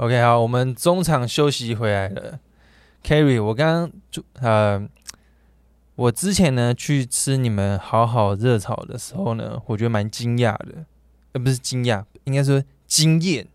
[0.00, 2.40] OK，好，我们中场休息回来了。
[3.04, 4.88] Kerry，我刚刚就呃，
[5.94, 10.86] 我之前呢去吃你们好好热炒的时候呢，我觉得蛮惊讶的，
[11.32, 13.46] 呃，不是惊讶，应该说惊艳，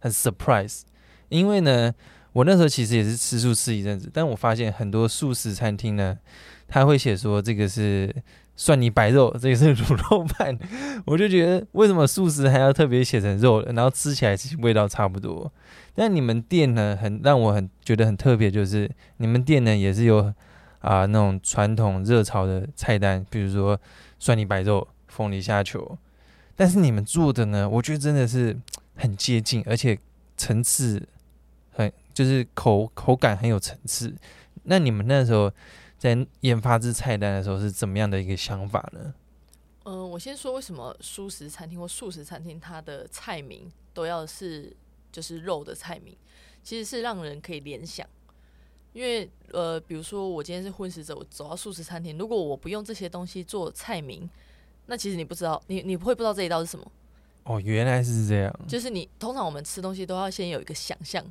[0.00, 0.80] 很 surprise。
[1.28, 1.92] 因为呢，
[2.32, 6.18] 我那时候其实也是吃素吃一阵子，但我发现很多素食餐厅呢，
[6.66, 8.10] 他会写说这个是。
[8.54, 10.56] 蒜泥白肉，这个是卤肉饭，
[11.06, 15.50] 我就觉得为什么素食还要特别写成肉，然后吃起来其实味道差不多。
[15.94, 20.32] 但你们店呢，很让我很觉得很特别，就是你们店呢也是有
[20.80, 23.78] 啊、那种传统热炒的菜单，比如说
[24.18, 25.98] 蒜泥白肉、凤梨虾球。
[26.54, 28.56] 但是你们做的呢，我觉得真的是
[28.96, 29.98] 很接近，而且
[30.36, 31.02] 层次
[31.70, 34.14] 很就是口口感很有层次。
[34.64, 35.50] 那你们那时候。
[36.02, 39.14] 在研发这菜单的时候是怎么样的一个想法呢？
[39.84, 44.76] 嗯、呃，我先说为什么素食餐厅或素食餐厅它的菜名都要是
[45.12, 46.16] 就是肉的菜名，
[46.64, 48.04] 其实是让人可以联想。
[48.92, 54.28] 因为呃，比如说我今天是荤食者，我走到素食餐厅，如果我不用这些东西做菜名，
[54.86, 56.84] 那其实你不知道，你你不会不知道这一道是什么。
[57.44, 58.52] 哦，原来是这样。
[58.66, 61.24] 就是你通常我们吃东西都要先有一个想象，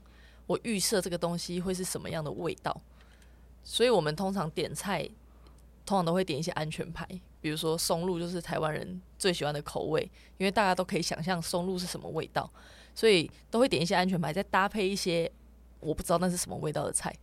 [0.47, 2.81] 我预设这个东西会是什么样的味道。
[3.63, 5.03] 所以我们通常点菜，
[5.85, 7.07] 通常都会点一些安全牌，
[7.39, 10.01] 比如说松露就是台湾人最喜欢的口味，
[10.37, 12.49] 因为大家都可以想象松露是什么味道，
[12.93, 15.31] 所以都会点一些安全牌，再搭配一些
[15.79, 17.13] 我不知道那是什么味道的菜。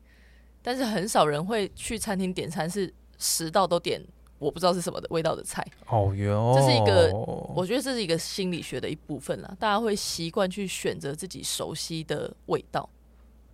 [0.62, 4.03] 但是很少人会去餐厅点餐是十道都点
[4.39, 5.64] 我不知道是什么的味道的菜。
[5.86, 7.12] 哦哟，这是一个，
[7.55, 12.89] 我觉得这是一个心理学的一部分啦，大家会习惯去选择自己熟悉的味道。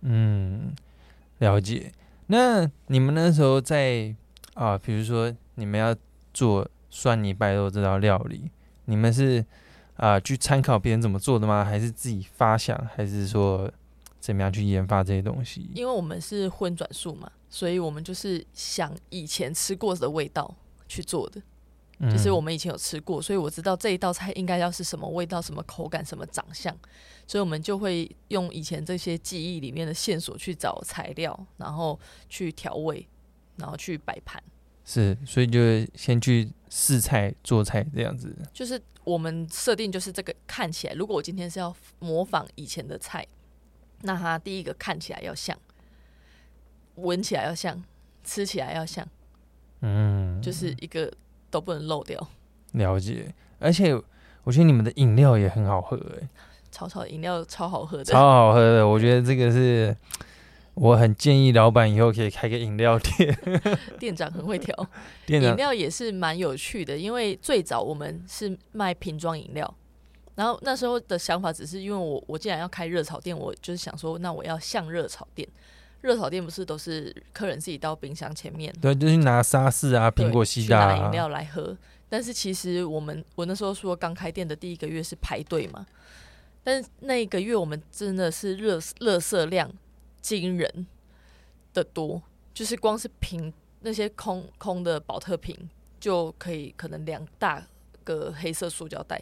[0.01, 0.75] 嗯，
[1.39, 1.91] 了解。
[2.27, 4.15] 那你们那时候在
[4.53, 5.95] 啊，比如说你们要
[6.33, 8.49] 做蒜泥白肉这道料理，
[8.85, 9.45] 你们是
[9.97, 11.63] 啊去参考别人怎么做的吗？
[11.63, 12.75] 还是自己发想？
[12.95, 13.71] 还是说
[14.19, 15.69] 怎么样去研发这些东西？
[15.75, 20.55] 因为我们是混转素嘛，所以我们就是想以前吃过的味道
[20.87, 21.41] 去做的。
[22.11, 26.77] 就是我们以前有吃过，所以我知道这一道菜应该要是什么味道、什么口感、什么长相，
[27.25, 31.97] 所以我们就会用以前这些记忆里面的线索去找材料，然后
[32.27, 33.07] 去调味，
[33.55, 34.43] 然后去摆盘。
[34.83, 35.59] 是，所以就
[35.95, 38.35] 先去试菜做菜这样子。
[38.51, 43.25] 就是我们设定就是这个看起来，如果我今天是要模仿以前的菜，
[44.01, 45.57] 那它第一个看起来要像，
[46.95, 47.81] 闻起来要像，
[48.25, 49.07] 吃起来要像，
[49.79, 51.09] 嗯，就是一个。
[51.49, 52.27] 都不能漏掉。
[52.73, 53.93] 了解，而且
[54.43, 56.27] 我觉得你们的饮料也很好喝哎，
[56.71, 58.87] 草草饮料超好喝的，超好喝的。
[58.87, 59.95] 我觉得这个是
[60.73, 63.37] 我很建议老板以后可以开个饮料店。
[63.97, 64.75] 店长很会调，
[65.27, 66.97] 饮料也是蛮有趣的。
[66.97, 69.73] 因为最早我们是卖瓶装饮料，
[70.35, 75.47] 然后那时候的想法只是因为我我既然要开热炒店，我就是想说，那我要像热炒店。
[76.05, 81.75] 热炒店不是都是客人自己到冰箱前面，对，就是拿沙士啊、苹果西打啊，拿饮料来喝。
[82.07, 85.83] 但是其实我们我那时候说刚开店的第一个月是排队嘛，
[86.63, 89.69] 但是那一个月我们真的是热热色量
[90.21, 90.85] 惊人
[91.73, 92.21] 的多，
[92.53, 93.51] 就是光是瓶
[93.81, 95.57] 那些空空的保特瓶
[95.99, 97.65] 就可以可能两大
[98.03, 99.19] 个黑色塑胶袋。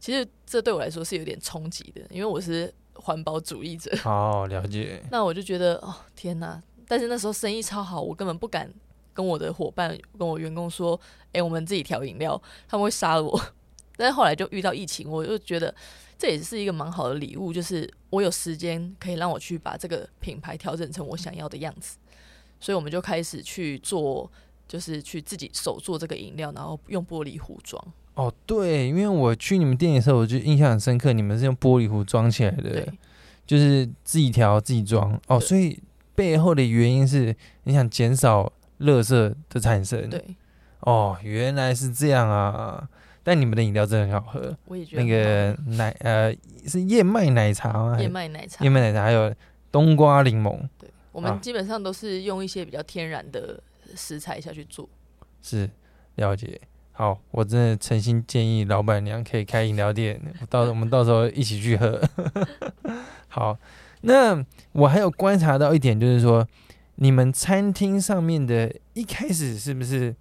[0.00, 2.72] 其实这对我来说是有点冲击的，因为我是。
[3.04, 5.02] 环保主义者，好了解。
[5.12, 6.60] 那我就觉得，哦天哪！
[6.88, 8.72] 但是那时候生意超好，我根本不敢
[9.12, 10.98] 跟我的伙伴、跟我员工说
[11.28, 13.38] ：“哎、欸，我们自己调饮料。”他们会杀了我。
[13.96, 15.72] 但是后来就遇到疫情，我就觉得
[16.18, 21.98] 这也是一个蛮好的礼物，就是我有时间可以让我去把这个品牌调整成我想要的样子。
[22.58, 24.30] 所以我们就开始去做，
[24.66, 27.84] 就是去自己手做这个饮料，然后用玻璃壶装。
[28.14, 32.86] 哦，对，因为我去你们店的时候，我就印象很深刻，你们是用玻璃壶装起来的，
[33.46, 35.20] 就是自己调自己装。
[35.26, 35.80] 哦，所以
[36.14, 40.08] 背后的原因是你想减少垃圾的产生。
[40.08, 40.24] 对，
[40.80, 42.88] 哦，原来是这样啊！
[43.26, 46.30] 但你们的饮料真的很好喝，我也觉得那个奶呃
[46.66, 47.98] 是燕麦奶茶吗？
[47.98, 49.34] 燕麦奶茶，燕麦奶茶还有
[49.72, 50.56] 冬瓜柠檬。
[50.78, 53.58] 对，我们基本上都是用一些比较天然的
[53.96, 54.88] 食材下去做。
[55.42, 55.68] 是，
[56.16, 56.60] 了解。
[56.96, 62.00] 好，我真的诚心建议老板娘可以开饮料店，到我们到时候一起去喝。
[63.26, 63.58] 好，
[64.02, 66.46] 那我还有观察到一点，就是说
[66.94, 70.14] 你们餐厅上面的一开始是不是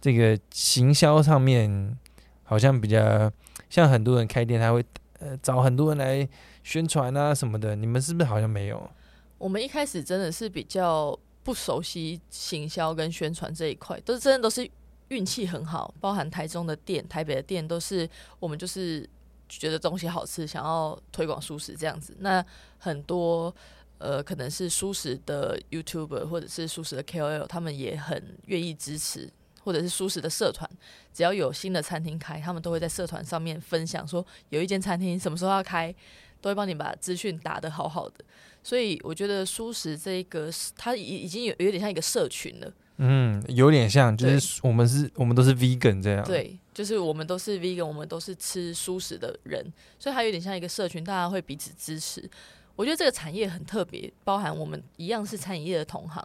[0.00, 1.94] 这个行销上面
[2.42, 3.30] 好像比较
[3.68, 4.82] 像很多人开店，他会
[5.18, 6.26] 呃找很多人来
[6.62, 8.90] 宣传啊什么的，你们是不是好像没有？
[9.36, 14.66] 我们一开始真的是比较不熟悉行销跟宣传这一块，都真的都是。
[15.14, 18.08] 运气很好，包含台中的店、台北的店，都是
[18.40, 19.08] 我们就是
[19.48, 22.16] 觉得东西好吃，想要推广蔬食这样子。
[22.18, 22.44] 那
[22.78, 23.54] 很多
[23.98, 29.30] 呃，可能是蔬食的 YouTuber 或者是蔬食的 KOL，他们也很愿意支持，
[29.62, 30.68] 或者是蔬食的社团，
[31.12, 35.94] 只要有新的餐厅开，他们都会在社团上面分享说有一间餐厅什么时候要开，
[36.40, 38.24] 都会帮你把资讯打得好好的。
[38.62, 42.72] 所以我觉得蔬食这一个，它已已经有有点像一个社群了。
[42.98, 46.24] 嗯，有点像，就是我们是，我们都是 vegan 这样。
[46.24, 49.64] 对，就是我们都是 vegan，我们都是吃蔬食的人，
[49.98, 52.28] 所以它有点像一个社群，大家会彼此支持。
[52.76, 56.24] 我觉得这个产业很特别，包含我们一样是餐饮业的同行，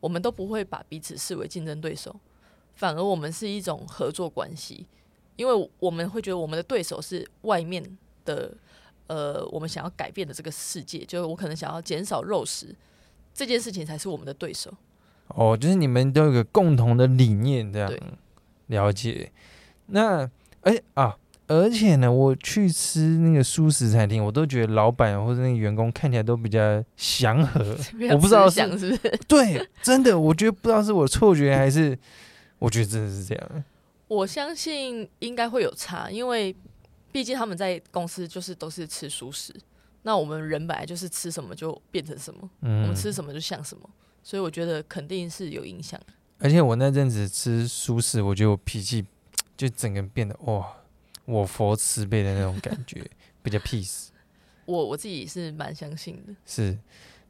[0.00, 2.14] 我们都不会把彼此视为竞争对手，
[2.74, 4.86] 反而我们是一种合作关系，
[5.36, 8.52] 因为我们会觉得我们的对手是外面的，
[9.06, 12.74] 呃，我们想要改变的这个世界，就是我可能想要减少肉食
[13.32, 14.72] 这件事情才是我们的对手。
[15.28, 17.92] 哦，就是你们都有个共同的理念，这样
[18.66, 19.30] 了解。
[19.86, 20.22] 那，
[20.62, 21.16] 哎、欸、啊，
[21.46, 27.76] 而且呢，我去吃那个素食餐厅，我都觉得老板或者那个员工看起来都比较祥和。
[28.12, 28.98] 我不知道是是不是？
[29.26, 31.98] 对，真的，我觉得不知道是我错觉还是，
[32.58, 33.64] 我觉得真的是这样。
[34.08, 36.54] 我相信应该会有差，因为
[37.12, 39.54] 毕竟他们在公司就是都是吃素食，
[40.02, 43.88] 那我们人本来就是吃什么就变成什么，嗯、我们吃什么就像什么。
[44.22, 45.98] 所以我觉得肯定是有影响，
[46.38, 49.04] 而且我那阵子吃素食，我觉得我脾气
[49.56, 50.66] 就整个变得哇，
[51.24, 53.04] 我佛慈悲的那种感觉，
[53.42, 54.08] 比较 peace。
[54.66, 56.34] 我我自己是蛮相信的。
[56.44, 56.76] 是，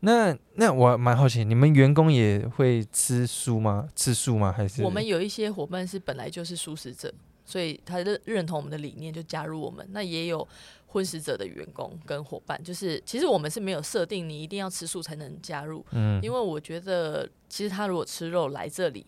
[0.00, 3.88] 那那我蛮好奇，你们员工也会吃素吗？
[3.94, 4.52] 吃素吗？
[4.52, 7.14] 还是我们有一些伙伴是本来就是素食者，
[7.44, 9.86] 所以他认认同我们的理念就加入我们。
[9.92, 10.46] 那也有。
[10.90, 19.06] 荤食者的员工跟伙伴，就是其实我们是没有设定你一定要吃素才能加入，嗯，因为我觉得其实他如果吃肉来这里，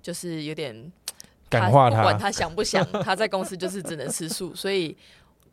[0.00, 0.92] 就是有点
[1.50, 4.96] 感化他，不管他想不想，他在公司就是只能吃素，所以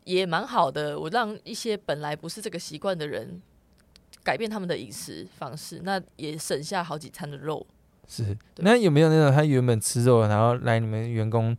[0.04, 0.96] 也蛮好的。
[0.96, 3.42] 我让一些本来不是这个习惯的人
[4.22, 7.66] 改变他们的饮食方式，那也省下好几餐的肉。
[8.06, 11.56] 是，那有没有那种他原本吃肉，然后来你们员工，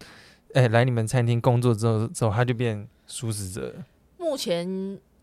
[0.53, 2.87] 哎、欸，来你们餐厅工作之后之后他就变？
[3.11, 3.75] 素食者
[4.17, 4.65] 目前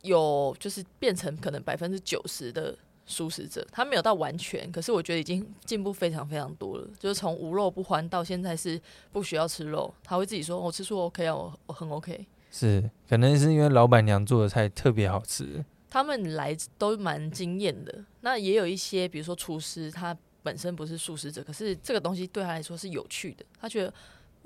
[0.02, 2.76] 有就是变成可能百分之九十的
[3.06, 6.86] 素食者，他没有到完全，可是我觉得已经进步非常非常多了。
[6.98, 8.78] 就是从无肉不欢到现在是
[9.10, 18.04] 不需要吃肉，他会自己说：“我吃素 OK 啊，我我很 OK。”是，可能是因为老板娘做的菜特别好吃，他们来都蛮惊艳的。
[18.20, 23.92] 那也有一些，比如说厨师，他本身不是素食者，可是这个东西对他来说是有趣的，他觉得。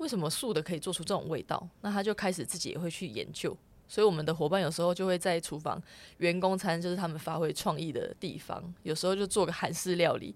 [0.03, 1.65] 为什么素的可以做出这种味道？
[1.79, 3.57] 那他就开始自己也会去研究。
[3.87, 5.81] 所以我们的伙伴有时候就会在厨房，
[6.17, 8.61] 员工餐就是他们发挥创意的地方。
[8.83, 10.35] 有时候就做个韩式料理，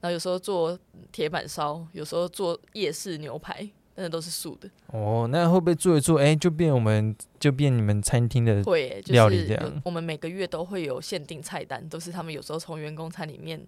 [0.00, 0.78] 然后有时候做
[1.10, 4.70] 铁板烧，有时候做夜市牛排，但是都是素的。
[4.92, 9.82] 哦，那会不会做一做，哎，就变我们就变你们餐厅的会料理这样？
[9.84, 13.66] 我们每个月都会有限定菜单，都是他们有时候从员工餐里面。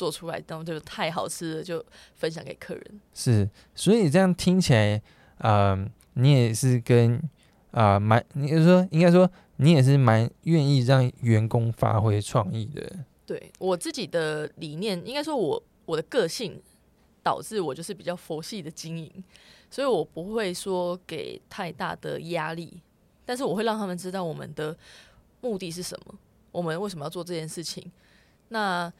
[0.00, 3.00] 做出来，然后就太好吃了，就分享给客人。
[3.12, 4.96] 是，所以这样听起来，
[5.36, 7.16] 啊、呃，你也是跟
[7.72, 12.90] 啊、呃、蛮，你是说应该说你也是蛮愿意让员工发挥创意的。
[13.26, 16.58] 对，我自己的理念，应该说我我的个性
[17.22, 19.12] 导致我就是比较佛系的经营，
[19.70, 22.80] 所以我不会说给太大的压力，
[23.26, 24.74] 但是我会让他们知道我们的
[25.42, 26.14] 目的是什么，
[26.52, 27.92] 我们为什么要做这件事情。
[28.48, 28.92] 那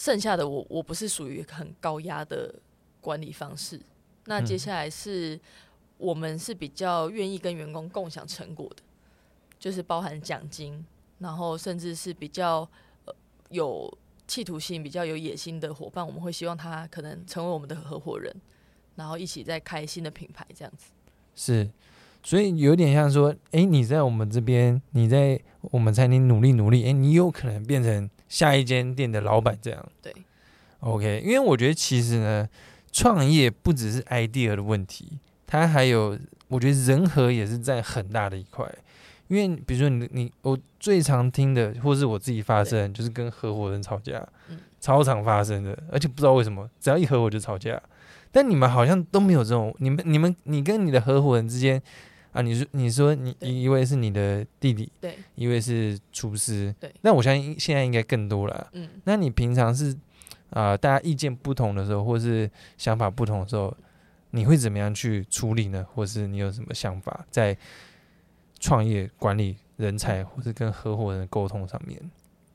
[0.00, 2.54] 剩下的我，我不是属于很高压的
[3.02, 3.78] 管理方式。
[4.24, 5.38] 那接下来是
[5.98, 8.76] 我们是比较愿意跟员工共享成果的，
[9.58, 10.82] 就是包含奖金，
[11.18, 12.66] 然后甚至是比较
[13.04, 13.14] 呃
[13.50, 13.92] 有
[14.26, 18.34] 企图心、比较有野心的伙伴，我们会希望他可能成为我们的合伙人，
[18.94, 20.86] 然后一起在开新的品牌这样子。
[21.34, 21.68] 是，
[22.22, 28.08] 所以有点像说，哎，你在我们这边，你在我们餐厅努力努力，哎，你有可能变成。
[28.30, 30.14] 下一间店的老板这样对
[30.78, 32.48] ，OK，因为我觉得其实呢，
[32.92, 38.64] 创业不只是 idea 的问题，它还有我觉得人和也是在很大的一块。
[39.26, 44.24] 因为比如说你你我最常听的，或是我自己发生，就是跟合伙人吵架，
[44.80, 47.80] 超常发生的，而且不知道为什么，只要一合伙就吵架。
[48.32, 51.82] 但你们好像都没有这种，你们你们你跟你的合伙人之间。
[52.32, 56.92] 啊，你说你说你一位是你的弟弟，对，一位是厨师，对。
[57.02, 58.68] 那我相信现在应该更多了。
[58.72, 59.92] 嗯，那你平常是
[60.50, 63.76] 啊、呃，大家意见不同的时候，或是想法不同的时候，
[64.30, 65.84] 你会怎么样去处理呢？
[65.92, 67.56] 或是你有什么想法在
[68.60, 72.00] 创业管理人才，或是跟合伙人沟通上面？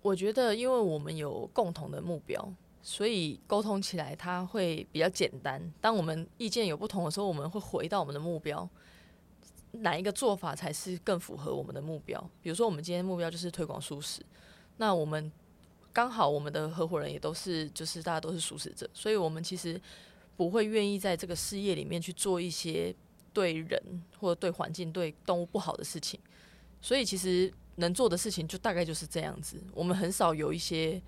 [0.01, 5.61] 我觉得，因为我们有共同的目标，所以沟通起来它会比较简单。
[5.81, 8.69] 当我们意见有不同的时候，我们会回到我们的目标。
[9.75, 12.19] 哪一个做法才是更符合我们的目标？
[12.41, 14.21] 比如说，我们今天目标就是推广素食，
[14.77, 15.31] 那我们
[15.93, 19.79] 刚好我们的合伙人也都是，就是大家都是素食者，所以我们其实
[20.35, 22.93] 不会愿意在这个事业里面去做一些
[23.31, 26.19] 对人或者对环境、对动物不好的事情。
[26.81, 29.61] 所以其实能做的事情就大概就是这样子。
[29.73, 31.01] 我们很少有一些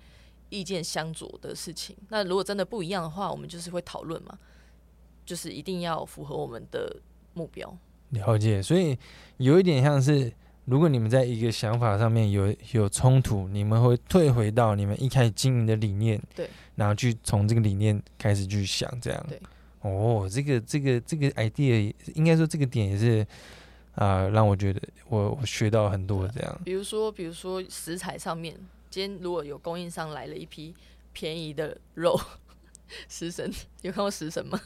[0.48, 1.96] 意见相左的事情。
[2.08, 4.38] 那如果真的不一样的话，我们就是会讨论嘛，
[5.24, 6.96] 就是一定要符合我们的
[7.34, 7.76] 目标。
[8.10, 8.96] 了解，所以
[9.36, 10.32] 有一点像是，
[10.64, 19.38] 如果你们在一个想法上面有有冲突，你们会退回到你们一开始经营的理念，对，然后去从这个理念开始去想，这样，对，
[19.82, 23.26] 哦，这个这个这个 idea 应该说这个点也是
[23.94, 26.60] 啊、呃，让我觉得我我学到很多这样。
[26.64, 28.54] 比如说，比如说食材上面，
[28.88, 30.74] 今天如果有供应商来了一批
[31.12, 32.18] 便宜的肉，
[33.08, 34.58] 食神有看过食神吗？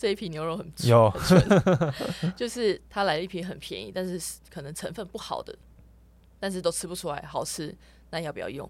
[0.00, 5.54] 这一批牛肉很纯，有很， 就是他来了一批很便宜，但是可能成分不好的，
[6.38, 7.76] 但是都吃不出来好吃，
[8.08, 8.66] 那要不要用？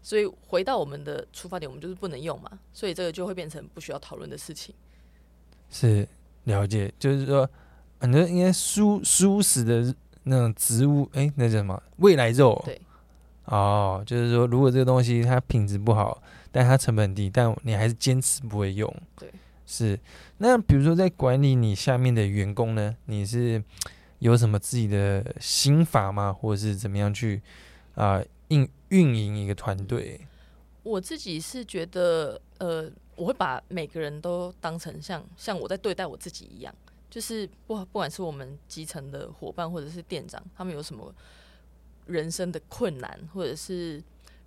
[0.00, 4.74] 所以回到我们的出发点，我们就是不能用嘛，所以这个就会变成不需要讨论的事情。
[5.68, 6.08] 是
[6.44, 7.46] 了解，就是说，
[8.00, 11.82] 很多应该蔬蔬食的那种植物，哎、欸，那叫什么？
[11.98, 12.62] 未来肉？
[12.64, 12.80] 对，
[13.44, 19.30] 哦，就是说，如果这个东西它品质不好，但它成本低，但你还是坚持不会用，对。
[19.66, 19.98] 是，
[20.38, 23.60] 那比如说在管理你下面的员工呢，你是
[24.20, 26.32] 有什么自己的心法吗？
[26.32, 27.42] 或者是怎么样去
[27.96, 30.20] 啊运运营一个团队？
[30.84, 36.72] 我自己是觉得，呃，我会把每个人都当成像像我在对待我自己一样，
[37.10, 41.12] 就是不不管是我们基层的伙伴或者是店长，他们有什么
[42.06, 44.00] 人生的困难，或者是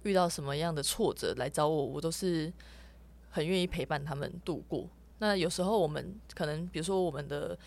[0.04, 2.50] 遇到什么样的挫折来找我，我都是
[3.30, 4.88] 很愿意陪伴他们度过。
[5.20, 7.58] 那有时候我们可能，比如说我们的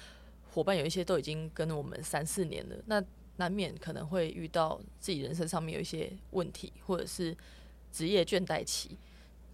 [0.52, 3.02] 伙伴有一些都已经跟我们三四年了，那
[3.36, 7.36] 难免可能会遇到自己人生上面有一些问题，或者是
[7.90, 8.98] 职业倦怠期，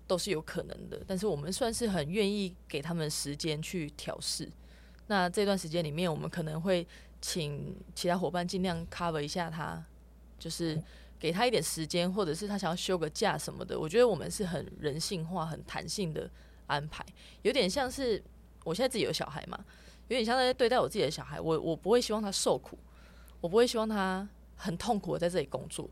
[0.07, 1.00] 都是有可能的。
[1.07, 4.49] 但是我们算是很愿意给他们时间去调试。
[5.09, 6.87] 那这段时间里面，我们可能会
[7.21, 9.83] 请其他伙伴尽量 cover 一下他，
[10.38, 10.81] 就是
[11.19, 13.78] 给他一点时间，或者是他想要休个假什么的。
[13.78, 16.31] 我觉得我们是很人性化、很弹性的。
[16.69, 17.05] 安排
[17.43, 18.23] 有点像是
[18.65, 19.59] 我现在自己有小孩嘛，
[20.09, 21.41] 有点像在对待我自己的小孩。
[21.41, 22.79] 我我不会希望他受苦，
[23.41, 25.89] 我不会希望他很痛苦的在这里工作。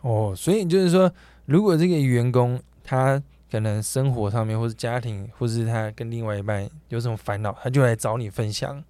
[0.00, 1.12] 哦，所以就是说，
[1.44, 8.82] 如果这个员工他可能生活上面，或是家庭，或是他跟另外一半有什么烦恼，他就来找你分享。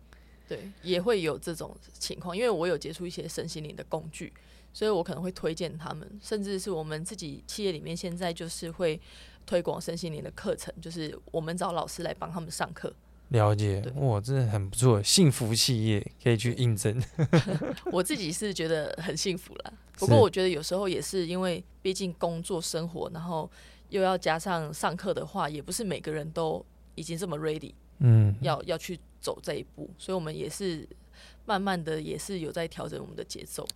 [0.48, 4.32] 对，也会有这种情况，因为我有接触一些身心灵的工具，
[4.72, 8.98] 所以我可能会推荐他们，甚至是我们自己企业里面现在就是会。
[9.46, 12.92] 推广身心灵的课程，就是我们找老师来帮他们上课。
[13.28, 17.02] 了解，哇，真的很不错，幸福企业可以去应征。
[17.90, 23.50] 我自己是觉得很幸福了，不过我觉得有时候也是因为，毕竟工作生活，然后
[23.88, 30.88] 又要加上上课的话，也不是每个人都已经这么 ready，嗯，要要去走这一步，所以我们也是
[31.46, 33.66] 慢慢的，也是有在调整我们的节奏。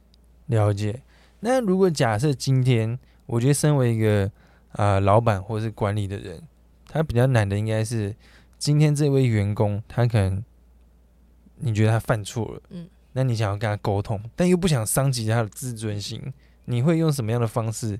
[0.47, 1.03] 了解。
[1.41, 2.97] 那如果假设今天，
[3.27, 4.31] 我觉得身为一个。
[4.73, 6.43] 啊、呃，老板或是管理的人，
[6.87, 8.15] 他比较难的应该是
[8.59, 10.45] 今天这位员工，他可能
[11.57, 16.33] 你觉得他犯错了，嗯，那你想要跟他沟通，但又不想伤及他的自尊心，
[16.67, 17.99] 你会用什么样的方式，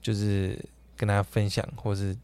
[0.00, 0.58] 就是
[0.96, 2.16] 跟他分享，或是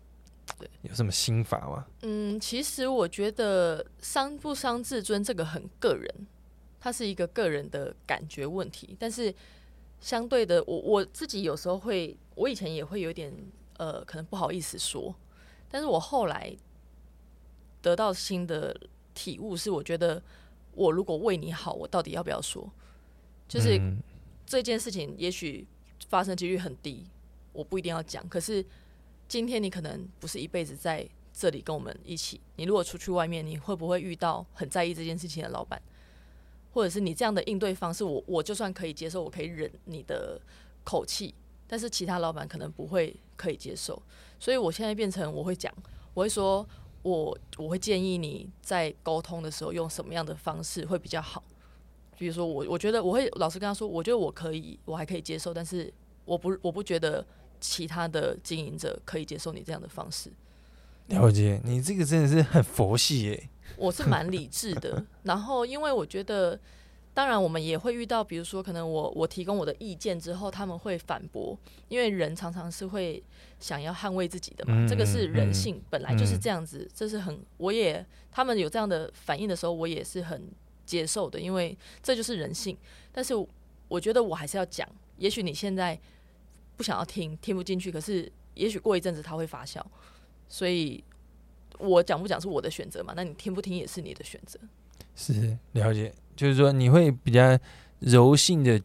[0.83, 1.87] 有什么心法吗？
[2.03, 6.09] 嗯，其实我觉得伤不伤自尊这个很个人，
[6.79, 9.35] 它是一个个人的感觉问题，但是。
[9.99, 13.35] 相对的，我我自己有时候会，我以前也会有点
[13.79, 15.13] 呃，可能不好意思说，
[15.69, 16.57] 但是我后来
[17.83, 18.79] 得到新的
[19.13, 20.23] 体悟是，我觉得
[20.73, 22.71] 我如果为你好，我到底要不要说？
[23.49, 23.81] 就是
[24.47, 25.67] 这件事情也许
[26.09, 27.05] 发生几率很低，
[27.53, 28.27] 我不一定要讲。
[28.29, 28.65] 可是
[29.27, 35.81] 今天你可能不是一辈子在这里跟我们一起，你如果出去外面，你会不会遇到很在意这件事情的老板？
[36.73, 40.39] 或者是你这样的应对方式，我我就算可以接受，我可以忍你的
[40.85, 41.35] 口气，
[41.67, 44.01] 但是其他老板可能不会可以接受，
[44.39, 45.73] 所以我现在变成我会讲，
[46.15, 46.67] 我会说，
[47.03, 51.43] 我我会建议你在沟通的时候用什么样的方式会比较好，
[52.19, 55.93] 比如说我我觉得我会老实跟他说，我觉得我可以，我还可以接受，但是
[56.25, 57.25] 我不我不觉得
[57.61, 60.31] 其他的经营者可以接受你这样的方式。
[61.09, 63.49] 了解，你这个真的是很佛系耶。
[63.77, 66.59] 我是蛮理智的， 然后因为我觉得，
[67.17, 71.59] 当然我们也会遇到，比如说可能我我提供我的意见之后，他们会反驳，
[71.89, 73.23] 因为人常常是会
[73.59, 80.47] 想要捍卫自己的嘛，嗯、这个是人性，本来就是这样子，嗯、这是很我也他们有这样的反应的时候，我也是很
[80.85, 82.77] 接受的，因为这就是人性。
[83.11, 83.33] 但是
[83.89, 85.99] 我觉得我还是要讲，也许你现在
[86.77, 89.81] 不想要听，听不进去，可是也许过一阵子它会发酵。
[90.51, 91.03] 所以
[91.79, 93.15] 我讲不讲是我的选择嘛？
[93.17, 94.61] 那你听不听也是你的选择。
[95.15, 97.59] 是了解，就是说你会比较
[98.01, 98.81] 柔性的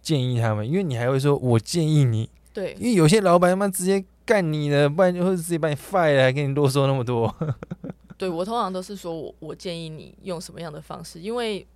[0.00, 2.30] 建议他们，因为你还会说我建议你。
[2.54, 7.34] 对，因为有些老板他妈直接干你了，不然就会直接把你 fire 了，还跟你啰嗦那么多。
[8.16, 11.66] 对，我通常都是说我我建议你用什么样的方式，因为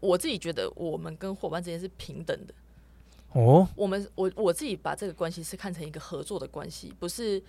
[0.00, 2.52] 我自己觉得我们跟伙伴之间是平等的。
[3.32, 7.42] 哦，我们我我自己把这个关系是看成一个合作的关系，不是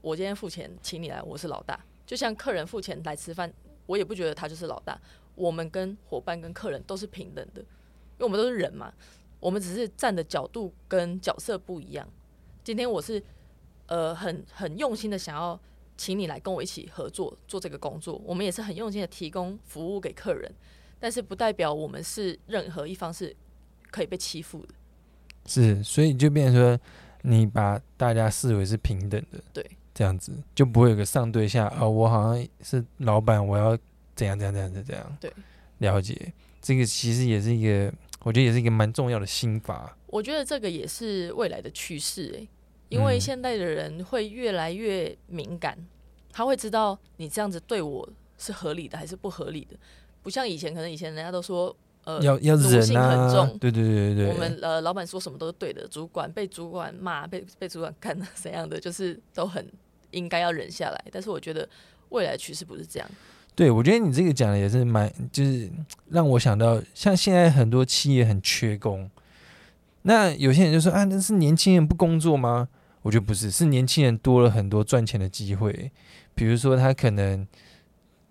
[0.00, 1.78] 我今天付钱请你来，我是老大。
[2.06, 3.52] 就像客人付钱来吃饭，
[3.86, 4.98] 我也不觉得他就是老大。
[5.38, 8.92] 我们跟伙伴跟客人都是平等的，因为我们都是人嘛，
[9.38, 12.06] 我们只是站的角度跟角色不一样。
[12.64, 13.22] 今天我是
[13.86, 15.58] 呃很很用心的想要
[15.96, 20.52] 请你来跟我一起合作做这个工作，我们也是很用心的提供服务给客人，
[20.98, 23.34] 但是不代表我们是任何一方是
[23.90, 24.74] 可以被欺负的。
[25.46, 26.78] 是，所以就变成说，
[27.22, 29.64] 你把大家视为是平等的，对，
[29.94, 33.78] 这样子就不会有个上对下啊、哦，我好像是老板，我要
[34.18, 35.32] 怎样怎样怎样怎样，对，
[35.78, 37.92] 了解这个其实也是一个，
[38.24, 39.96] 我觉得也是一个蛮重要的心法。
[40.08, 42.48] 我觉得这个也是未来的趋势诶。
[42.88, 45.76] 因为现代的人会越来越敏感，
[46.32, 48.08] 他会知道你这样子对我
[48.38, 49.76] 是合理的还是不合理的，
[50.22, 59.70] 不像以前，可能以前人家都说，呃，要要忍啊，很重，对对对对，我们呃老板说什么都是对的，主管被主管骂，被被主管干怎样的，就是都很
[60.12, 61.04] 应该要忍下来。
[61.12, 61.68] 但是我觉得
[62.08, 63.10] 未来趋势不是这样。
[63.58, 65.68] 对，我觉得你这个讲的也是蛮，就是
[66.10, 69.10] 让我想到，像现在很多企业很缺工，
[70.02, 72.68] 那有些人就说啊，那是年轻人不工作吗？
[73.02, 75.90] 我觉得不是，是年轻人多了很多赚钱的机会，
[76.36, 77.44] 比如说他可能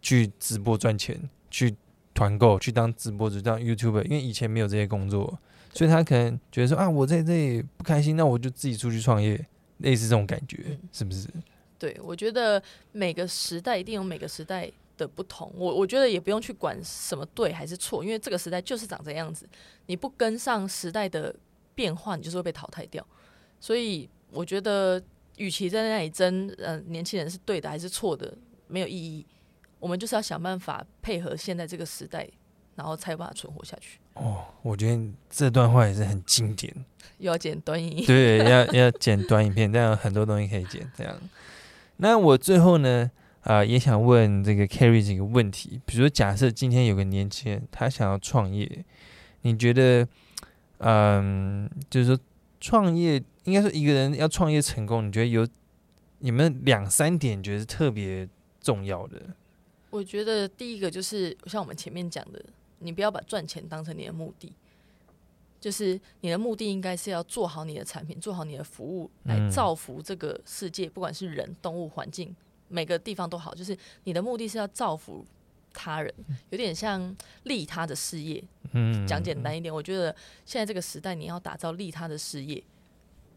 [0.02, 1.76] 去直播赚钱，去
[2.14, 5.38] 团购，去当直播主，当 YouTuber，因为以前没有这些工作，
[5.74, 9.46] 所以他可能觉得说啊，我在这里不开心，那我就自己出去创业，
[9.80, 11.28] 类似这种感觉，是不是？
[11.78, 19.48] 对，我觉得每个时代一定有每个时代的不同，我我觉得也不用去管什么对还是错，因为这个时代就是长这样子，
[19.86, 21.36] 你不跟上时代的
[21.76, 23.06] 变化，你就是会被淘汰掉，
[23.60, 24.10] 所以。
[24.30, 25.02] 我觉得，
[25.38, 29.26] 与其在那里争，呃，年轻人是对的还是错的，没有意义。
[29.80, 32.28] 我们就是要想办法配合现在这个时代，
[32.76, 34.00] 然后才有办法存活下去。
[34.16, 36.76] 哦，我觉得这段话也是很经典。
[37.20, 40.86] 又 要剪短影片，对，要要剪短影片，这样很多东西可以剪。
[40.98, 41.18] 这样，
[41.96, 43.10] 那我最后呢，啊、
[43.48, 45.80] 呃，也想问这个 Carry 几个问题。
[45.86, 48.84] 比如说，假设今天有个年轻人，他想要创业，
[49.44, 50.06] 你觉得，
[50.80, 52.20] 嗯，就是说
[52.60, 53.24] 创业。
[53.46, 55.48] 应该说，一个人要创业成功，你觉得有
[56.20, 58.28] 你们两三点觉得是特别
[58.60, 59.22] 重要的？
[59.90, 62.44] 我觉得第一个就是像我们前面讲的，
[62.80, 64.52] 你不要把赚钱当成你的目的，
[65.62, 72.36] 就是你的目的应该是要做好你的产品，做好你的服务，来造福这个世界，不管是人、动物、环境，
[72.68, 73.54] 每个地方都好。
[73.54, 75.26] 就是你的目的是要造福
[75.74, 76.14] 他人，
[76.50, 78.44] 有点像利他的事业。
[78.72, 82.64] 嗯，讲简单一点，我觉得现在这个时代，你要打造利他的事业。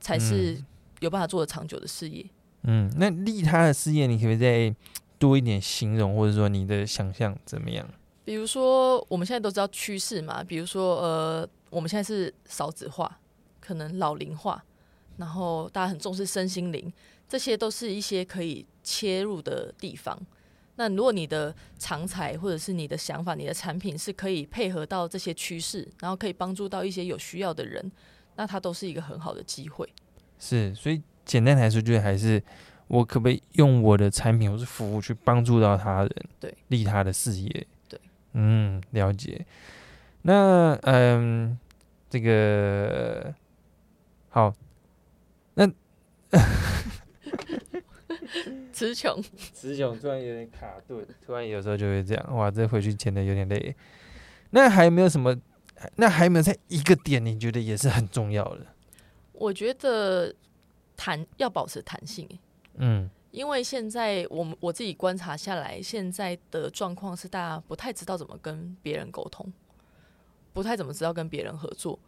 [0.03, 0.57] 才是
[1.01, 2.25] 有办法做的长久的事业。
[2.63, 4.75] 嗯，那利他的事业，你可不可以再
[5.19, 7.87] 多一点形容，或者说你的想象怎么样？
[8.25, 13.21] 比如说，我们现在都知道趋势嘛，比如说，呃，我们现在是少子化，
[13.61, 14.65] 可能老龄化，
[15.19, 16.91] 然后大家很重视身心灵，
[17.29, 20.19] 这些都是一些可以切入的地方。
[20.77, 27.91] 那如果你的长才或者是你的想法、你的产品是可以配合到这些趋势，然后可以帮助到一些有需要的人。
[28.37, 29.87] 那它都是一个很好的机会，
[30.39, 32.43] 是，所以简单来说，就是还是
[32.87, 38.01] 我可不可以用我的产品或是服务去帮助到他人，对，利他的事业，对，
[38.33, 39.45] 嗯，了解。
[40.23, 41.59] 那嗯，
[42.09, 43.35] 这个
[44.31, 44.55] 好，
[45.55, 45.71] 那
[48.81, 53.77] 词穷，词穷，突然有点卡顿， 突然有时候就会这样，哇，这回去剪的有点累。
[54.53, 55.37] 那还有没有什么？
[55.97, 58.67] 那还有没有在一个点，你觉得也是很重要的？
[59.35, 60.35] 我觉得
[60.97, 62.27] 弹要保持弹性，
[62.77, 69.53] 嗯，因为现在我们我自己观察下来，现在的状况是大家不太知道怎么跟别人沟通，
[70.55, 71.99] 不太怎么知道跟别人合作，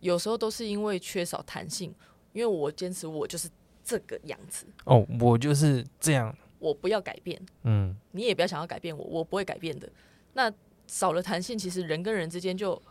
[0.00, 1.94] 有时候都是因为缺少弹性。
[2.32, 3.48] 因为我坚持我就是
[3.86, 9.88] 这个样子，哦，我就是这样，我不要改变，嗯，你也不要想要改变我，我不会改变的。
[10.32, 10.52] 那
[10.88, 12.82] 少了弹性，其实人跟人之间就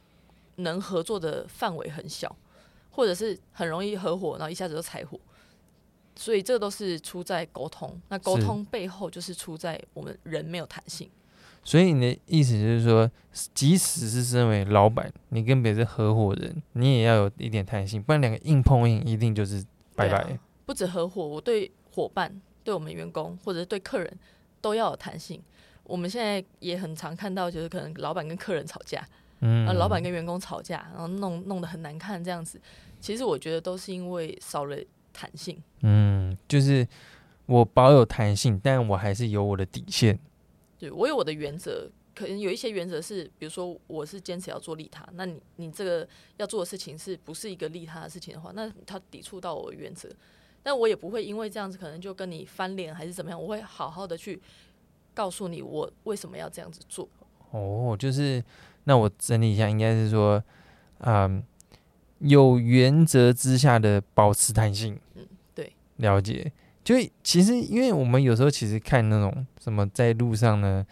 [0.55, 2.33] 能合作的范围很小，
[2.89, 5.19] 或者是很容易合伙，然后一下子就柴火，
[6.15, 7.99] 所以这都是出在沟通。
[8.07, 11.09] 那沟通背后就是出在我们人没有弹性。
[11.61, 13.09] 所以你的意思就是说，
[13.53, 20.19] 即使是身为老板，你跟别人合伙人，你也要有一点弹性，不然两个硬碰硬，一定就是拜拜。
[20.19, 24.19] 啊、不止合伙，我对伙伴、对我们员工或者是对客人
[24.61, 25.41] 都要有弹性。
[25.83, 29.07] 我们现在也很常看到，就是可能老板跟客人吵架，
[29.41, 32.59] 嗯，老板跟员工吵架，然后弄弄得很难看这样子。
[32.99, 34.75] 其实我觉得都是因为少了
[35.13, 35.61] 弹性。
[35.81, 36.87] 嗯，就是
[37.45, 40.17] 我保有弹性，但我还是有我的底线。
[40.79, 50.09] 对，我有我的原则，可能有一些原则是，比如说我是坚持要做利他，那你你这个要做的事情是不是一个利他的事情的话，那他抵触到我的原则，
[50.65, 54.41] 但我也不会因为这样子可能就跟你翻脸还是怎么样，我会好好的去
[55.13, 57.07] 告诉你我为什么要这样子做。
[57.51, 58.43] 哦，就是
[58.85, 60.43] 那我整理一下，应该是说，
[61.01, 61.43] 嗯，
[62.17, 64.99] 有原则之下的保持弹性。
[65.13, 65.23] 嗯，
[65.53, 66.51] 对，了解。
[66.83, 70.83] 就其实，因为我们有时候其实看那种什么在路上呢，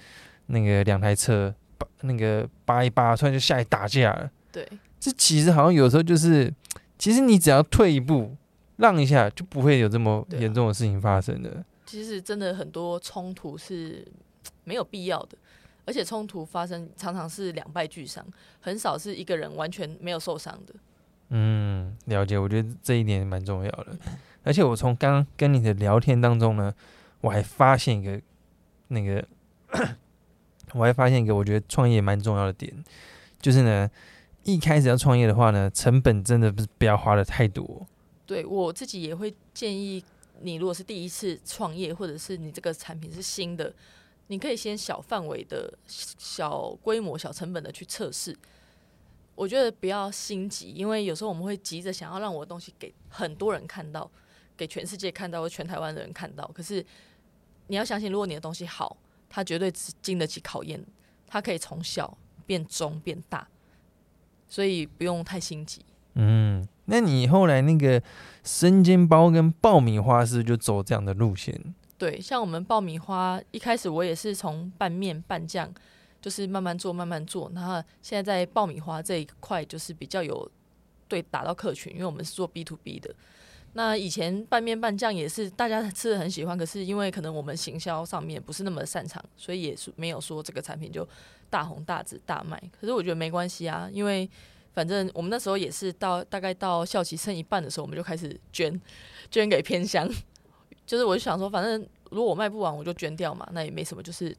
[0.45, 4.29] 那个两台车扒那个扒一扒，突然就下来打架了。
[4.51, 4.67] 对，
[4.99, 6.53] 这其实好像有时候就是，
[6.99, 8.36] 其实你只要退一步，
[8.84, 11.50] 让一下，就不会有这么严重的事情发生的。
[11.52, 14.06] 啊，其实真的很多冲突是
[14.65, 15.38] 没有必要的，
[15.86, 18.26] 而且冲突发生常常是两败俱伤，
[18.60, 20.74] 很少是一个人完全没有受伤的。
[21.30, 23.98] 嗯，了解，我觉得这一点蛮重要的。
[24.43, 26.74] 而且我从刚刚跟你的聊天当中呢，
[27.22, 28.22] 我还发现一个
[28.89, 29.26] 那个，
[30.74, 32.84] 我还发现一个我觉得创业蛮重要的点，
[33.39, 33.89] 就是呢，
[34.43, 37.88] 一开始要创业的话呢，成本真的不是不要花的太多。
[38.34, 40.04] 对，我自己也会建议
[40.41, 43.72] 你，如果是第一次创业，或者是你这个产品是新的，
[44.26, 48.36] 你可以先小范围的小规模、小成本的去测试。
[49.36, 54.10] 我觉得不要心急，因为有时候我们会急着想要让我的东西给很多人看到。
[54.56, 56.48] 给全世界看到，或全台湾的人看到。
[56.54, 56.86] 可是
[57.65, 58.96] 你要相信，如果你的东西好，
[59.28, 60.84] 它绝对经得起考验。
[61.28, 62.15] 它可以从小
[62.46, 63.48] 变中变大，
[64.48, 65.84] 所以不用太心急。
[66.13, 68.02] 嗯，那你后来那个
[68.43, 71.74] 生煎包跟爆米花是就走这样的路线？
[71.98, 75.74] 对，像我们爆米花一开始我也是从拌面拌酱，
[76.22, 77.50] 就是慢慢做慢慢做。
[77.56, 80.52] 然后现在在爆米花这一块就是比较有
[81.08, 83.13] 对打到客群，因为我们是做 B to B 的。
[83.76, 91.08] 那以前拌面拌酱也是大家吃的很喜欢，可是因为可能我们行销上面不是那么擅长，所以也是没有说这个产品就
[91.50, 92.62] 大红大紫大卖。
[92.80, 94.30] 可是我觉得没关系啊，因为
[94.73, 98.79] 反正我们那时候也是到大概到校期剩一半的时候，我们就开始捐
[99.29, 100.09] 捐给偏乡。
[100.86, 104.03] 就是我就想说，反正如果我卖不完，我就捐掉嘛，那也没什么。
[104.03, 104.36] 就是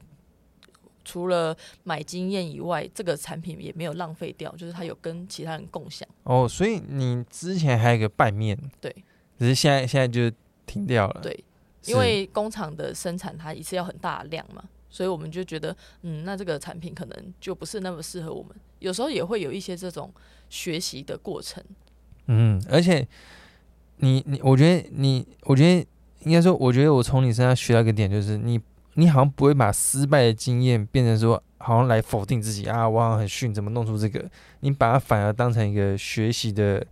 [1.03, 6.07] 除了买经验以外，这个产品也没有浪费掉，就是它有跟其他人共享。
[6.23, 8.95] 哦，所以你之前还有一个拌面，对。
[9.39, 10.31] 只是现在现在就
[10.65, 11.19] 停掉了。
[11.21, 11.43] 对，
[11.85, 18.55] 因为工厂的生产它一次要很大量嘛，所以我们就觉得，嗯，那这个产品可能就不是那么适合我们。
[18.79, 20.13] 有时候也会有一些这种
[20.49, 21.63] 学习的过程。
[22.27, 23.07] 嗯，而且
[23.97, 25.85] 你你，我觉得你，我觉得
[26.23, 28.59] 应该说，我觉得我从你身上学到一个点，就是你
[28.95, 34.29] 你好像不会把失败的经验变成说，好像来否定自己啊，我好像很逊，怎么弄出这个？
[34.61, 36.85] 你把它反而当成一个学习的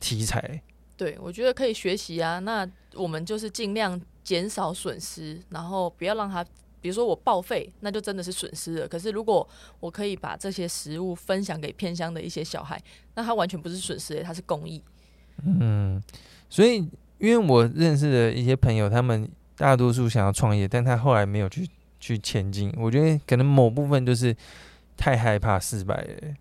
[0.00, 0.62] 题材。
[0.96, 2.38] 对，我觉得可以学习啊。
[2.40, 6.44] 那我们就是尽量减少损失，然后不要让它，
[6.80, 8.88] 比如说我报废，那就真的是损失了。
[8.88, 9.46] 可是如果
[9.80, 12.80] 我可以把这些食物分享给偏乡的一些小孩，
[13.14, 14.82] 那他完全不是损失，他是公益。
[15.44, 16.02] 嗯，
[16.48, 16.76] 所以
[17.18, 21.68] 因为我认识的一些朋友，他们大多数想要创业，但他后来没有去
[22.00, 22.72] 去前进。
[22.76, 24.34] 我觉得可能某部分就是
[24.96, 26.34] 太害怕失败了。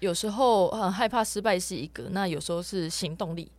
[0.00, 3.50] 有时候很害怕失败是一个，那有时候是行动力。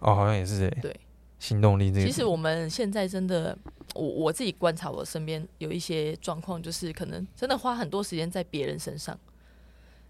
[0.00, 0.78] 哦，好像也是哎。
[0.82, 0.94] 对，
[1.38, 2.06] 行动力这个。
[2.06, 3.56] 其实我们现在真的，
[3.94, 9.18] 我我自己观察我身边有一些状况，就是可能真的花很多时间在别人身上。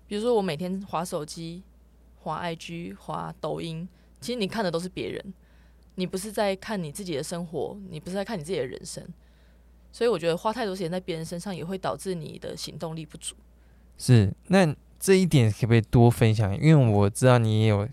[0.07, 1.62] 比如说我每天划手机、
[2.21, 3.89] 划 IG、划抖音，
[4.21, 5.35] 其实你看的都是别人，
[5.97, 9.05] 你不是在看你自己的生活，你不是在看你自己的人生。
[9.93, 13.35] 所以我觉得花太多时间在别人身上，也会导致你的行动力不足。
[13.99, 16.57] 是，那这一点可不可以多分享？
[16.61, 17.89] 因为我知道你也有。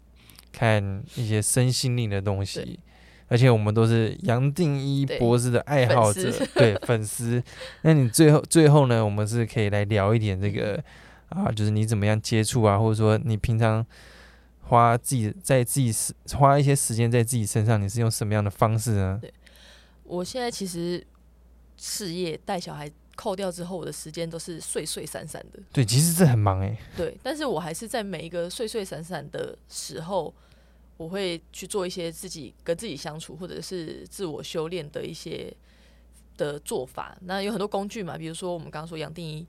[0.55, 2.79] 看一些身心灵的东西，
[3.27, 7.41] 而且我们都是杨定一博士的爱好者， 对粉丝。
[7.81, 9.03] 那你最后最后呢？
[9.03, 10.83] 我们是可以来聊一点这个
[11.29, 13.85] 啊，就是你怎么样接触啊，或者说你平常
[14.61, 15.93] 花自己在自己
[16.35, 19.17] 花一些时间在自己身上，你是用什么样的方式呢？
[19.21, 19.33] 对，
[20.03, 21.05] 我现在其实
[21.77, 22.91] 事业带小孩。
[23.15, 25.59] 扣掉之后，我的时间都是碎碎散散的。
[25.71, 26.75] 对，其实这很忙哎。
[26.97, 30.33] 对，但是我还是在每一个碎碎散散的时候，
[31.03, 35.53] 我会去做一些自己跟自己相处，或者是自我修炼的一些
[36.37, 37.17] 的做法。
[37.23, 39.45] 那有很多工具嘛，比如说我们刚刚说杨定一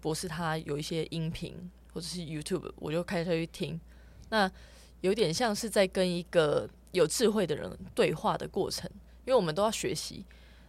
[0.00, 1.54] 博士他有一些音频
[1.92, 3.80] 或者是 YouTube，我就开始去听。
[4.30, 4.50] 那
[5.02, 8.90] 有点像是在跟一个有智慧的人对话的过程，
[9.24, 10.24] 因为我们都要学习。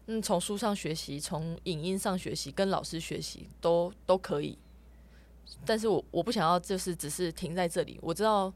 [0.06, 4.58] 嗯，从书上学习，从影音上学习，跟老师学习都都可以。
[5.66, 7.98] 但是我我不想要，就是只是停在这里。
[8.02, 8.54] 我知道，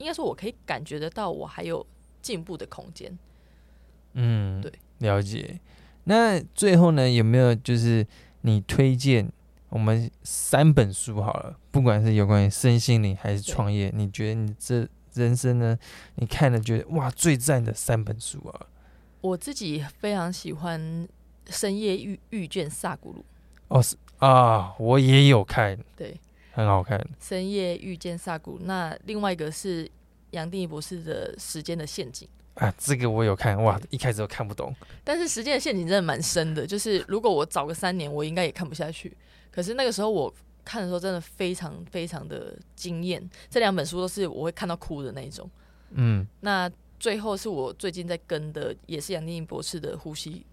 [0.00, 1.86] 应该说我可以感觉得到，我还有
[2.20, 3.16] 进步的空间。
[4.14, 5.60] 嗯，对，了解。
[6.04, 8.04] 那最后呢，有没有就是
[8.40, 9.30] 你推荐
[9.68, 11.56] 我们三本书好了？
[11.70, 15.78] 不管是有关于身心灵还是创业，你觉得你这人生呢，
[16.14, 18.66] 你看了觉得哇最赞的三本书啊？
[19.20, 20.80] 我自己非常喜欢
[21.46, 23.18] 《深夜遇遇见萨古鲁》。
[23.68, 26.18] 哦，是啊，我也有看，对，
[26.52, 26.98] 很好看。
[27.20, 29.90] 《深夜遇见萨古》，那另外一个是
[30.30, 32.28] 杨定一博士的《时间的陷阱》
[32.64, 34.74] 啊，这个我有看，哇，一开始都看不懂。
[35.04, 39.16] 但是《时间的陷阱》真的蛮深的，就是如果我早个三年，我应该也看不下去。
[39.50, 40.32] 可是那个时候我
[40.64, 43.28] 看的时候，真的非常非常的惊艳。
[43.48, 45.48] 这两本书都是我会看到哭的那一种。
[45.90, 46.70] 嗯，那。
[47.00, 50.44] 最后是我最近在跟的，也是杨定一博士的呼吸，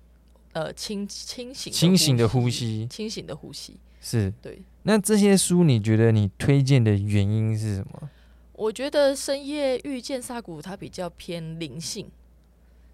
[0.54, 4.62] 呃，清清醒清醒的呼吸，清醒的呼吸是对。
[4.88, 8.10] 那这些书你觉得你推荐的原因是什么？
[8.54, 12.10] 我觉得深夜遇见萨古，它比较偏灵性，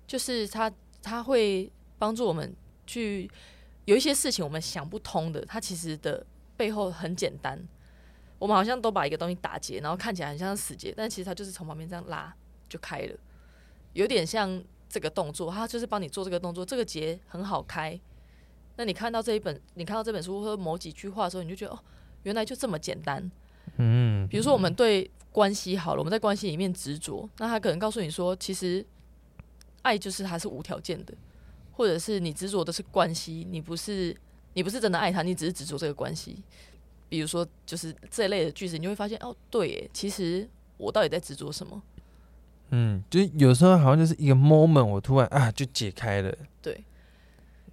[0.07, 2.51] 就是它它会帮助我们
[2.87, 3.29] 去
[3.85, 6.25] 有一些事情我们想不通的，它其实的
[6.57, 7.63] 背后很简单。
[8.39, 12.33] 我们好像都把一个东西打结，然后看起来很像死结，但其实它就是从旁边这样拉
[12.67, 13.15] 就开了。
[13.93, 17.99] 有点像这个动作，它就是帮你做这个动作，这个结很好开。
[18.75, 21.79] 那你看到这一本，你看到这本书或者某几句话的时候，你就觉得哦，
[22.23, 23.31] 原来就这么简单。
[23.77, 28.85] 嗯，比如说我们对关系好了，我们在关系里面执着，那他可能告诉你说，其实
[29.81, 31.13] 爱就是它是无条件的，
[31.71, 34.15] 或者是你执着的是关系，你不是
[34.53, 36.43] 你不是真的爱他，你只是执着这个关系。
[37.09, 41.81] 比如说就是这类的句子，你就会发现哦，对耶，其实我到底在执着什么？
[42.71, 46.35] 嗯，就有时候好像就是一个 moment，我突然啊就解开了。
[46.59, 46.83] 对，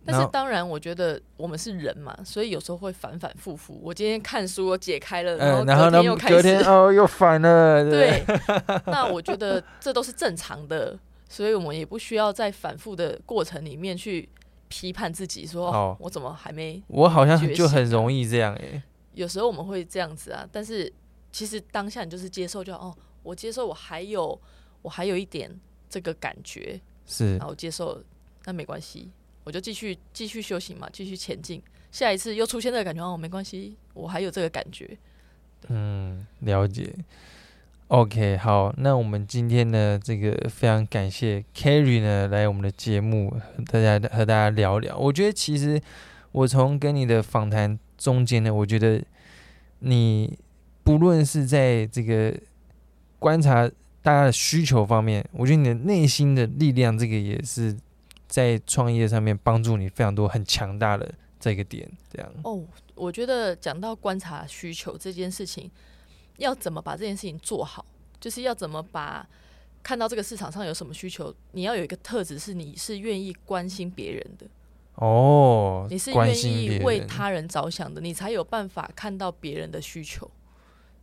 [0.05, 3.79] 但是当然，我觉得我们是人嘛，所以有时候会反反复复。
[3.83, 7.85] 我今天看书，我解开了，嗯，然后隔天又开始，隔天 哦又反了。
[7.89, 14.29] 对，对 那我觉得这都是正常的，所以我们也不需要在反复的过程里面去
[14.69, 16.83] 批判自己说，说哦，我怎么还没？
[16.89, 18.83] 我好像就很容易这样哎。
[19.15, 20.93] 有时候我们会这样子啊，但是
[21.31, 24.41] 其实当下你就是接受就，就哦，我接受，我还有。
[24.83, 25.55] 我还有一点
[25.91, 28.03] 这个感觉，是，然后接受，
[28.47, 29.11] 那没关系，
[29.51, 31.61] 我就继续继续修行嘛，继续前进。
[31.91, 34.97] 下一次又出现这个感觉，哦，没关系，我还有这个感觉。
[35.67, 36.95] 嗯，了解。
[37.89, 43.37] OK，好，那我们今天呢，这个非常感谢 Kerry 呢来我们的节目，
[43.73, 44.97] 大家和大家聊聊。
[44.97, 45.83] 我觉得其实
[46.31, 49.03] 我从跟你的访谈中间呢，我觉得
[49.81, 50.39] 你
[50.85, 52.33] 不论是在这个
[53.19, 53.69] 观察。
[54.03, 57.77] 大家的需求方面，我觉得你的内心的力量，这个也是
[58.31, 61.91] 在创业上面帮助你非常多、很强大的这个点。
[62.11, 62.65] 这样哦，
[62.95, 65.71] 我觉得讲到观察需求这件事情，
[66.39, 67.85] 要怎么把这件事情做好，
[68.21, 69.29] 就是要怎么把
[69.83, 74.47] 看到这个市场上有什么需求，你要有一个特质，是你是愿意关心别人的
[74.95, 80.31] 哦，你是愿意为他人着想的，你才有办法看到别人的需求。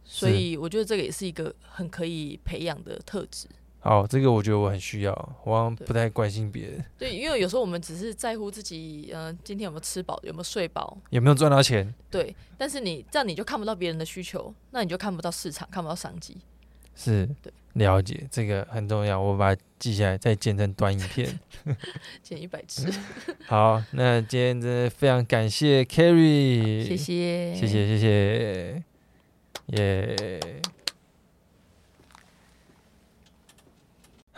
[0.10, 3.46] 所以我觉得这个也是一个很可以培养的特质。
[3.80, 5.14] 好，这个我觉得我很需要，
[5.46, 6.84] 我好像不太关心别人。
[6.98, 11.94] 对，因为有时候我们只是在乎自己，嗯、呃，今天有没有吃饱，有没有睡饱，有没有赚到钱。
[12.12, 16.36] 对，但是你这样你就看不到别人的需求，那你就看不到市场，看不到商机。
[16.96, 21.40] 是，对，了解这个很重要，我把它记下来，再剪成短影片，
[22.22, 22.92] 剪一百支。
[23.48, 28.84] 好，那今天真的非常感谢 Carry，谢谢，谢谢，谢谢。
[29.68, 30.62] 耶！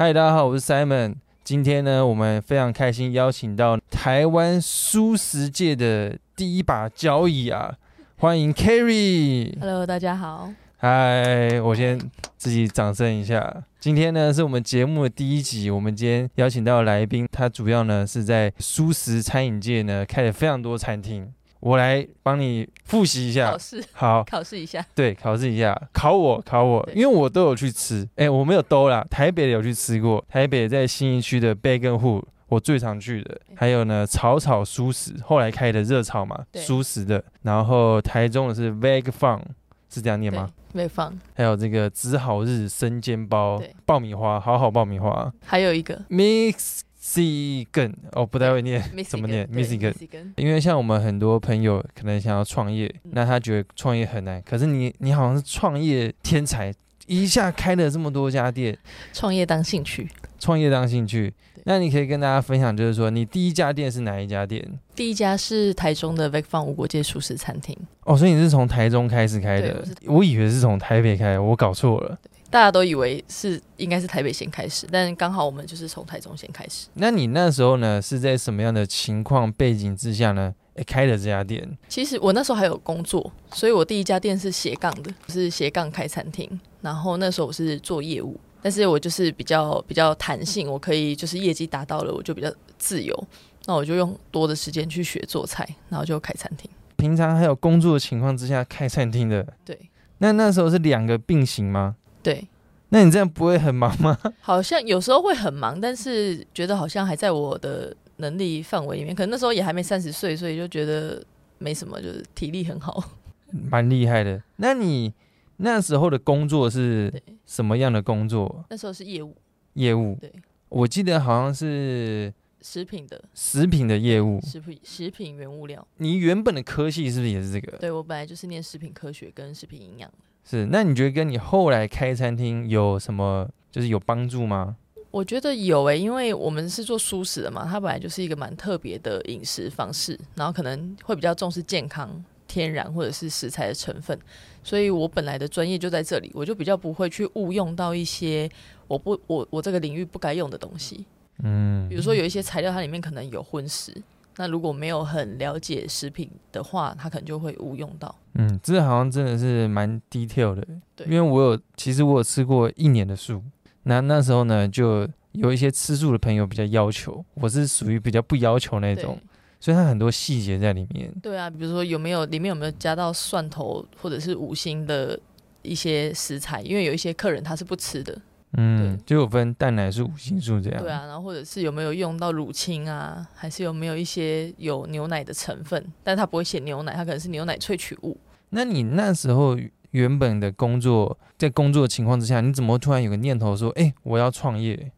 [0.01, 1.15] 嗨，大家好，我是 Simon。
[1.43, 7.75] 今天呢，我们非常开心邀请到台湾蔬食界的第一把交椅啊，
[8.19, 9.59] 欢迎 Carry。
[9.59, 10.49] Hello，大家好。
[10.77, 11.99] 嗨，我先
[12.37, 13.61] 自己掌声一下。
[13.77, 15.69] 今天呢，是我们节目的第一集。
[15.69, 21.29] 我们今天邀请到的来宾，他主要呢是在蔬食餐饮界呢开了非常多餐厅。
[21.59, 23.83] 我来帮你复习一下，考试。
[23.91, 39.41] 好，考试一下，对，考试一下，考我，考我，因为我都有去吃，哎、欸，我没有兜啦，台北有去吃过，台北在新一区的 Bacon Hood，我最常去的，还有呢，草草蔬食，后来开的热炒嘛，蔬食的，然后台中的是 Veg Farm，
[39.89, 45.99] 是这样念吗？Veg Fun，还有这个只好日生煎包，爆米花，好好爆米花，还有一个。
[46.09, 49.93] Mix Michigan 哦，不太会念，怎么念？Michigan。
[50.35, 56.71] 因为像我们很多朋友可能想要创业，嗯、那他觉得创业很难，可是你你好像是创业天才，
[57.07, 58.77] 一下开了这么多家店，
[59.11, 60.07] 创业当兴趣，
[60.39, 61.33] 创业当兴趣。
[61.65, 64.65] 那你可以跟大家分享，就是说你第一家店是哪一家店？
[64.95, 67.77] 第一家是台中的 Vic Fun 无国界熟食餐厅。
[68.05, 69.83] 哦，所以你是从台中开始开的？
[70.05, 72.17] 我，我以为是从台北开，我搞错了。
[72.49, 76.87] 大家都以为是应该是台北先开始，但刚好我们就是从台中先开始。
[76.95, 80.53] 那你那时候呢，是在什么样的情况背景之下呢？
[80.75, 81.77] 诶，开了这家店？
[81.87, 86.59] 其实我那时候还有工作，所以我第一家店是斜杠的，是斜杠开餐厅。
[86.81, 88.39] 然后那时候我是做业务。
[88.61, 93.27] 但是我就是比较比较弹性，我可以就是业绩达到了，我就比较自由。
[93.65, 96.69] 那我就用多的时间去学做菜，然后就开餐厅。
[96.97, 99.77] 平常还有工作的情况之下开餐厅的，对。
[100.17, 101.95] 那那时候是两个并行吗？
[102.23, 102.47] 对。
[102.89, 104.17] 那你这样不会很忙吗？
[104.41, 109.15] 好像有时候会很忙，但是觉得好像还在我的能力范围里面。
[109.15, 111.23] 可能那时候也还没三十岁，所以就觉得
[111.57, 113.03] 没什么，就是体力很好，
[113.51, 114.41] 蛮厉害的。
[114.57, 115.13] 那你？
[115.61, 117.13] 那时候的工作是
[117.45, 118.63] 什么样的工作？
[118.69, 119.35] 那时候是业务，
[119.73, 120.17] 业务。
[120.21, 120.31] 对，
[120.69, 125.85] 我记得好像是食品的，食品的业务，食品食品原物料。
[125.97, 127.77] 你原本的科系是不是也是这个？
[127.77, 130.17] 对，我本来就是念食品科学跟食品营养的。
[130.49, 134.75] 是，那你觉得跟你后来开餐厅有什么就是有帮助吗？
[135.11, 142.09] 我觉得有诶、欸，因为我们是做素食的嘛，它本来就是一个蛮特别的饮食方式，然后可能会比较重视健康。
[142.47, 144.17] 天然或者是食材的成分，
[144.63, 148.49] 所以我本来的专业就在这里，我就比较不会去误用到一些
[148.87, 151.05] 我不我我这个领域不该用的东西。
[151.43, 153.95] 嗯，比如说有一些材料它里面可能有荤食，
[154.37, 158.15] 那如果没有很了解食品的话，它可能就会误用到。
[158.39, 163.43] 嗯，这好像真的是蛮 detail 的，对，因为我有其实我有吃过一年的素，
[163.83, 169.19] 那那时候呢就有一些吃素的朋友比较要求，我是属于比较不要求那种。
[169.61, 171.11] 所以它很多细节在里面。
[171.21, 175.19] 对啊，比如说有没有里面有没有加到蒜头或者是五星的
[175.63, 178.17] 一些食材，因为有一些客人他是不吃的。
[178.53, 180.81] 嗯，就有分蛋奶素、五星素这样。
[180.81, 188.17] 对啊，然后或者是有没有用到乳清啊，还是有没有一些有牛奶的成分，但它不会写牛奶，它可能是牛奶萃取物。
[188.49, 189.57] 那你那时候
[189.91, 194.91] 原本的工作，在工作的情况之下，你怎么突然有个念头说，哎，我要创业？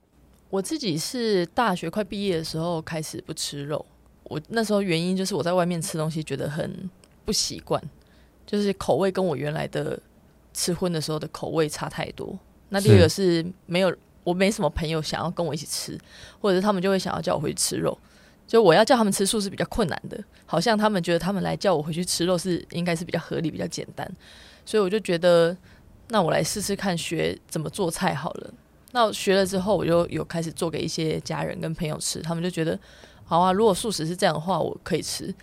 [0.50, 3.86] 我自己是大学快毕业的时候开始不吃肉。
[4.24, 6.90] 我那时候原因就是我在外面吃东西觉得很
[7.26, 7.82] 不习惯，
[8.46, 10.00] 就是口味跟我原来的
[10.54, 12.38] 吃荤的时候的口味差太多。
[12.70, 15.98] 那第二个是没有，我没什么朋友想要跟我一起吃，
[16.40, 17.98] 或者是他们就会想要叫我回去吃肉，
[18.52, 24.06] 就我要叫他们吃素是比较困难的，好像他们觉得他们来叫我回去吃肉是应该是比较合理、比较简单，
[24.66, 25.56] 所以我就觉得
[26.10, 28.54] 那我来试试看学怎么做菜好了。
[28.92, 32.78] 那学了之后，我就有开始做给一些家人跟朋友吃，他们就觉得。
[33.24, 35.34] 好啊，如果素食是这样的话，我可以吃。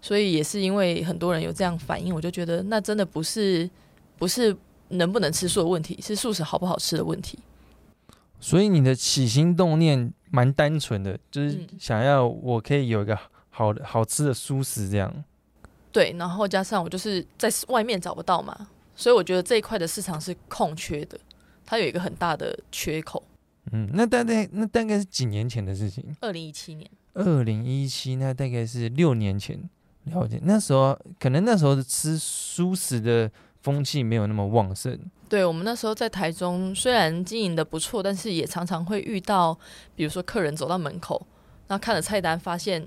[0.00, 3.68] 所以也是因为很多人有这样反应，我就觉得那真的不是
[4.16, 4.56] 不是
[4.88, 7.38] 能不能吃素的问题，是素食好不好吃的问题。
[8.44, 15.24] 所以你的起心动念蛮单纯的，就是想要我可以有一个好的好吃的素食这样。
[15.90, 21.18] 对，然后加上我就是在外面找不到嘛，所以我觉得这一块的市场是空缺的，
[21.64, 23.24] 它有一个很大的缺口。
[23.72, 26.04] 嗯，那大概那大概是几年前的事情？
[26.20, 26.90] 二零一七年。
[27.14, 29.58] 二零一七，那大概是六年前，
[30.04, 30.38] 了解。
[30.42, 33.30] 那时候可能那时候的吃素食的
[33.64, 34.96] 风气没有那么旺盛。
[35.26, 39.58] 对，我们那时候在台中，虽然经营的不错，但是也常常会遇到，
[39.96, 41.26] 比如说客人走到门口，
[41.66, 42.86] 然后看了菜单，发现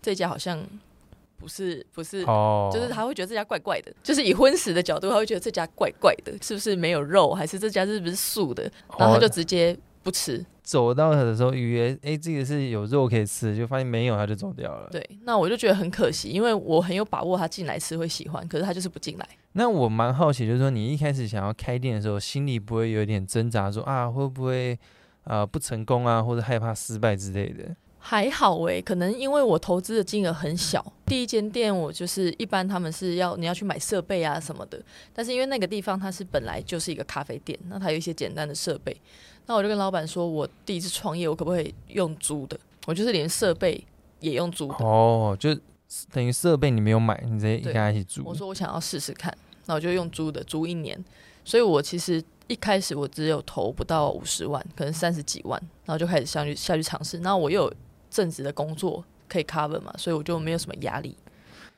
[0.00, 0.64] 这家好像
[1.36, 8.62] 不是不是，哦，就是他会觉得这家怪怪的，就是以荤食的角度，他会觉得这家怪怪的，是不是没有肉，还是这家是不是素的？
[8.96, 10.42] 然后他就直接不吃。
[10.64, 14.88] 哦走到他的时候，以为哎，这个是有肉可以吃，就发现没有，他就走掉了。
[14.90, 19.28] 对，那我就觉得很可惜，因为我很有把握他进来吃会喜欢，可是他就是不进来。
[19.52, 24.72] 那我蛮好奇，就是说你一开始想要开店的时候，心里不会有点挣扎说，说啊会不会
[25.24, 27.76] 啊、呃、不成功啊，或者害怕失败之类的？
[27.98, 38.96] 还好哎、欸，可能因为我投资的金额很小，第一间店我就是一般他们是要你要去买设备啊什么的，但是因为那个地方它是本来就是一个咖啡店，那它有一些简单的设备。
[39.46, 42.58] 那我就跟老板说，我第一次创业，我可不可以用租的？
[42.86, 43.82] 我就是连设备
[44.20, 44.74] 也用租的。
[44.84, 45.54] 哦，就
[46.10, 48.22] 等于设备你没有买，你直接跟他一起租。
[48.24, 49.36] 我说我想要试试看，
[49.66, 51.02] 那我就用租的，租一年。
[51.44, 57.18] 所以我其实一开始我只有投不到五十万，可能三十几万，然后就开始下去下去尝试。
[57.18, 57.74] 那我又有
[58.10, 61.14] 正职的工作可以 cover 嘛，所以我就没有什么压力。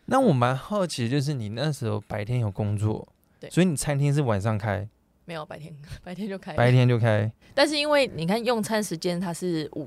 [0.05, 3.09] 那我蛮好奇，就是你那时候白天有工作，
[3.41, 4.89] 对，所以你餐厅是晚上开？
[5.27, 5.71] 没有白天，
[6.03, 7.31] 白天就开，白天就开。
[7.55, 9.87] 但是因为你看用餐时间它是午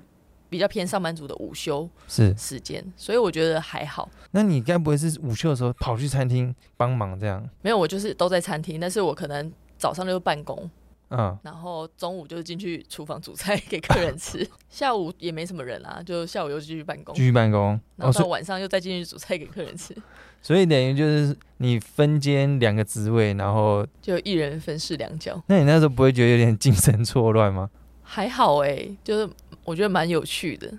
[0.49, 4.07] 比较偏上班族的午休是时间，所以我觉得还好。
[4.31, 7.43] 那你该不会是午休的时候跑去餐厅帮忙这样？
[7.61, 10.69] 没有，我就是都在餐厅，但是我可能早上就办公。
[11.11, 20.01] 嗯，然后中午就是进去厨房煮菜给客人吃， 下午也没什么人啊，就下午又继续办公，继续办公，然后到晚上又再进去煮菜给客人吃，哦、
[20.41, 25.41] 所以等于就是你分兼两个职位，然后就一人分饰两角。
[25.47, 27.69] 那你那时候不会觉得有点精神错乱吗？
[28.01, 29.29] 还好哎、欸，就是
[29.63, 30.71] 我觉得蛮有趣的。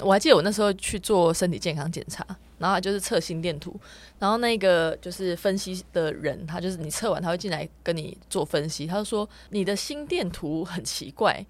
[0.00, 2.26] 我还记得我那时候去做身体健康检查。
[2.58, 3.78] 然后他就是测心电图，
[4.18, 8.86] 然后那个就是分析的人，他就是你测完他会进来跟你做分析。
[8.86, 11.44] 他就说你的心电图很奇怪，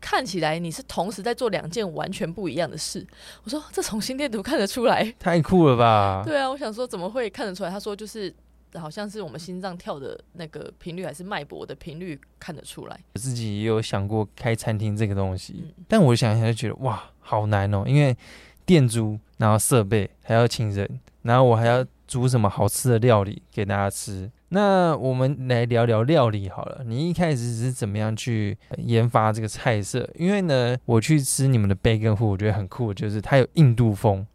[0.00, 3.06] 看起来你是同时在做两件完全不一样的事。
[3.44, 6.22] 我说这从心电图看得出来， 太酷了吧？
[6.24, 7.70] 对啊，我想说怎么会看得出来？
[7.70, 8.34] 他说就是
[8.74, 13.00] 好像是我们心脏跳的那个频率还是脉搏的频率看得出来。
[13.14, 18.16] 我自己也有想过开餐厅这个东西，嗯、但我想一下就觉得哇，好难哦，因为。
[18.68, 24.30] 店租，然后设备还要请人，然后我还要煮什么好吃的料理给大家吃。
[24.50, 26.82] 那我们来聊聊料理好了。
[26.86, 30.08] 你一开始是怎么样去研发这个菜色？
[30.14, 34.26] 因为呢，我去吃你们的培根户，我觉得很酷，就是它有印度风，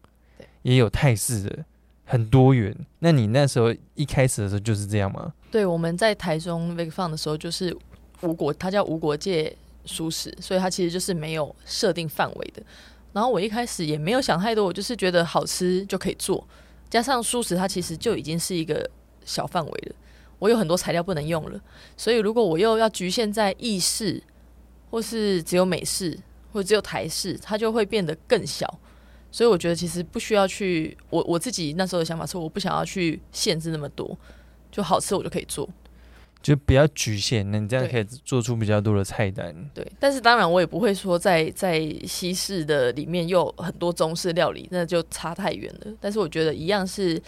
[0.62, 1.64] 也有泰式的，
[2.04, 2.72] 很多元。
[3.00, 5.32] 那你那时候一开始的时候就是这样吗？
[5.50, 7.76] 对，我们在台中 v i g Fun 的时候就是
[8.22, 12.62] 无国，它叫无国界蔬食，所以它其实就是没有设定范围的。
[13.12, 16.46] 然后我一开始也没有想太多，我就是觉得好吃就可以做，
[16.88, 18.88] 加上素食它其实就已经是一个
[19.24, 19.94] 小范围了，
[20.44, 21.58] 我有很多材料不能用了，
[21.96, 24.22] 所以如果我又要局限在意式，
[24.90, 26.18] 或是只有美式，
[26.52, 28.78] 或者只有台式，它就会变得更小。
[29.32, 34.18] 所以我觉得其实不需要去，我我自己那时候的想法是，我不想要去限制那么多，
[34.70, 35.66] 就好吃我就可以做。
[36.42, 39.56] 就比较局限，那你这样可以做出比较多的菜单。
[39.72, 45.92] 对，但是当然我也不会说在在西式的里面又很多中式料理，那就差太远了。
[45.98, 47.18] 但是我觉得一样是，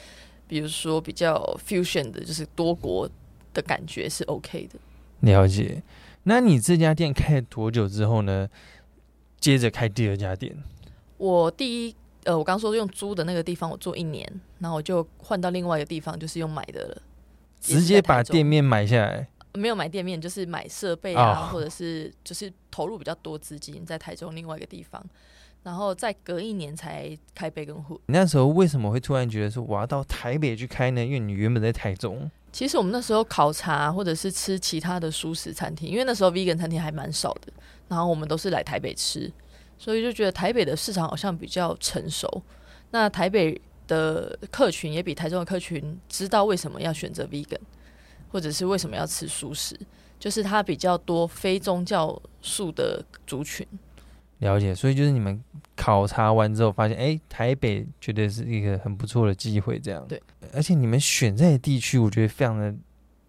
[0.47, 3.09] 比如说比较 fusion 的，就是多国
[3.53, 4.79] 的感觉是 OK 的。
[5.21, 5.83] 了解。
[6.25, 8.49] 那你这家店开了多久之后呢？
[9.39, 10.57] 接着开第二家店。
[11.19, 11.95] 我第一
[12.25, 17.03] 呃，我刚说用租的那个地方我做一年，然后我就换到另外一个地方，就是用买的了。
[17.61, 19.29] 直接把店面买下来？
[19.55, 25.05] 没有买店面，就是买设备啊，或者是就是投入比较多资金在台中另外一个地方，
[25.67, 28.01] 然后再隔一年才开培根户。
[28.07, 31.05] 你那时候为什么会突然觉得说我要到台北去开呢？
[31.05, 32.31] 因为你原本在台中。
[32.53, 37.53] 其实我们那时候考察或者是吃其他的素食餐厅，因为那时候 vegan 餐厅还蛮少的，
[37.89, 39.29] 然后我们都是来台北吃，
[39.77, 42.43] 所以就觉得台北的市场好像比较成熟。
[42.93, 43.61] 那台北。
[43.89, 47.57] 的客群也比台中的客群知道为什么要选择 vegan，
[48.33, 49.79] 或者是为什么要吃素食，
[50.19, 53.65] 就是它比较多非宗教素的族群。
[54.39, 55.43] 了解，所以就是你们
[55.75, 60.05] 考察完之后发现，哎、欸，台北绝对是一个很不错的机会，这样。
[60.09, 60.23] 对，
[60.53, 62.75] 而且你们选在的地区，我觉得非常的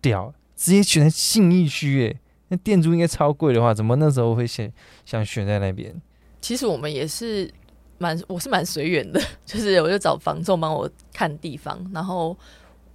[0.02, 4.72] 屌，直接选在信义区，哎，那店租应该超贵的话，怎么那时候会选
[5.06, 5.96] 想选在那边？
[6.42, 7.52] 其实我们也是。
[8.00, 12.38] 蛮，我是蛮随缘的， 就是我就找房仲帮我看地方，然后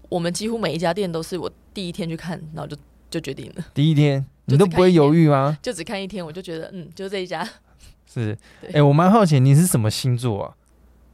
[0.08, 2.76] 我们几乎每一家店都是我第一天去看，然后就
[3.10, 3.64] 就决定了。
[3.74, 5.58] 第一天你都不会犹豫吗？
[5.60, 7.44] 就只看一天，我就觉得嗯，就这一家。
[8.12, 10.56] 是，哎、欸，我蛮好奇你是什么星座啊？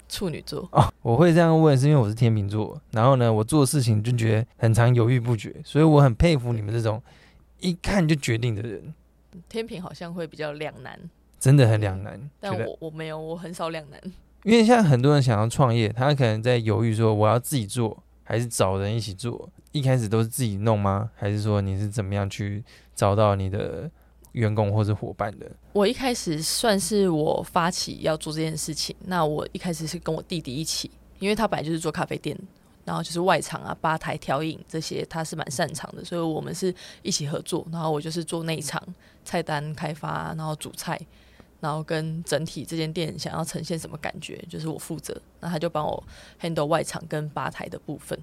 [0.09, 0.69] 处女座。
[0.73, 7.03] 哦，我会这样问是因为我是天秤座，然后呢，我做事情就觉得很常犹豫不决，所以我很佩服你们这种
[7.61, 8.95] 一看就决定的人。
[9.49, 10.99] 天平好像会比较两难。
[11.39, 14.01] 真的很两难，但我我没有，我很少两难。
[14.43, 19.49] 因为现在很多人想要创业，他可能在犹豫说我要自己做还是找人一起做。
[19.71, 21.11] 一开始都是自己弄吗？
[21.15, 23.89] 还是说你是怎么样去找到你的
[24.39, 25.51] 员工或者伙伴的？
[25.72, 28.95] 我一开始算是我发起要做这件事情。
[29.05, 32.39] 那我一开始是跟我弟弟一起，因为他本来就是做咖啡店，
[32.84, 37.66] 然后就是外场啊、吧台调饮这些，他是蛮擅长的，所以我们是一起合作。
[37.72, 38.82] 然后我就是做内场
[39.24, 40.99] 菜单开发，然后煮菜。
[41.61, 45.20] 然后跟整体这间店想要呈现什么感觉，就是我负责。
[45.41, 46.01] 那他就帮我
[46.41, 48.16] handle 外场跟吧台的部分。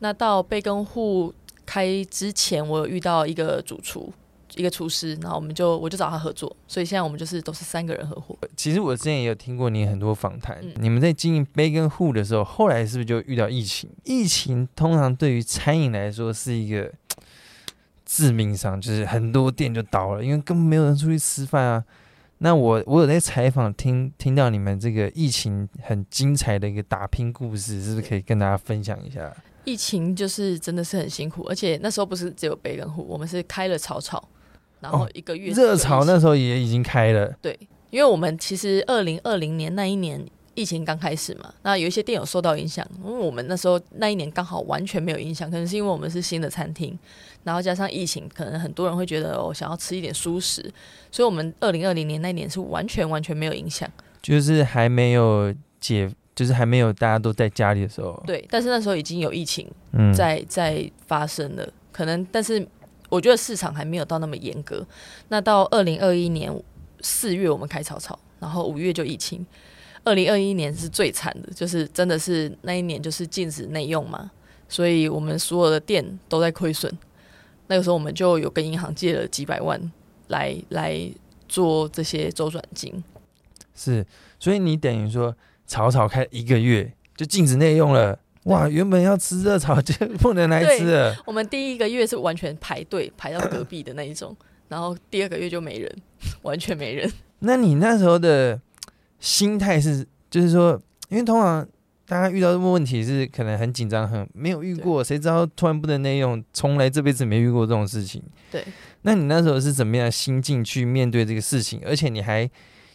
[0.00, 1.32] 那到培根户
[1.64, 4.12] 开之前，我有遇到一个主厨，
[4.56, 6.54] 一个厨师，然后我们就我就找他合作。
[6.66, 8.36] 所以现在我们就是都是三个人合伙。
[8.56, 13.90] 其实我之前也有听过你很多访谈，嗯、你们在经营培根户的时候，后来是不是就遇到疫情？
[14.04, 16.92] 疫情通常对于餐饮来说是一个
[18.04, 21.84] 致命伤，就是很多店就倒了，因为根本没有人出去吃饭啊。
[22.38, 29.34] 那我我有在采访听听到你们这个疫情很精彩的一个打拼故事，是不是可以跟大家分享一下？
[29.64, 34.22] 疫情就是真的是很辛苦，而且那时候不是只有培根户，我们是开了炒炒，
[34.80, 37.32] 然后一个月热潮那时候也已经开了。
[37.40, 37.58] 对，
[37.90, 40.24] 因为我们其实二零二零年那一年
[40.54, 46.98] 疫情刚开始嘛，那有一些店有受到影响，因为我们那时候那一年刚好完全没有影响，可能是因为我们是新的餐厅，
[47.44, 50.60] 然后加上疫情，可能很多人会觉得哦，想要吃一点熟食，
[51.12, 53.88] 所以我们二零二零年那一年是完全完全没有影响，
[54.20, 58.20] 就是还没有解，就是还没有大家都在家里的时候。
[58.26, 59.68] 对，但是那时候已经有疫情
[60.12, 62.66] 在、嗯、在发生了，可能但是
[63.08, 64.86] 我觉得市场还没有到那么严格。
[65.28, 66.52] 那到二零二一年
[67.00, 69.44] 四月我们开草草，然后五月就疫情。
[70.04, 74.30] 二零二一年是最惨的，就是真的是那一年就是禁止内用嘛，
[74.68, 76.90] 所以我们所有的店都在亏损。
[77.66, 79.78] 那个时候我们就有跟银行借了几百万
[80.28, 80.98] 来来
[81.48, 83.02] 做这些周转金。
[83.74, 84.06] 是，
[84.38, 85.36] 所以你等于说
[85.66, 88.68] 草草开一个月就禁止内用了，哇！
[88.68, 91.14] 原本要吃热炒就不能来吃了。
[91.26, 94.36] 我们第一个月是完全排队排到隔壁的那一种，
[94.68, 95.96] 然后第二个月就没人，
[96.42, 97.10] 完全没人。
[97.40, 98.60] 那你那时候的？
[99.20, 101.66] 心态是，就是说，因为通常
[102.06, 108.22] 大家遇到这个问题是可能很紧张，很没有遇过，谁知道突然不能内用，从来这辈子没遇过这种事情。
[108.48, 108.64] 对，
[109.02, 111.82] 那你那时候是怎么样心境去面对这个事情？
[111.84, 112.48] 而且你还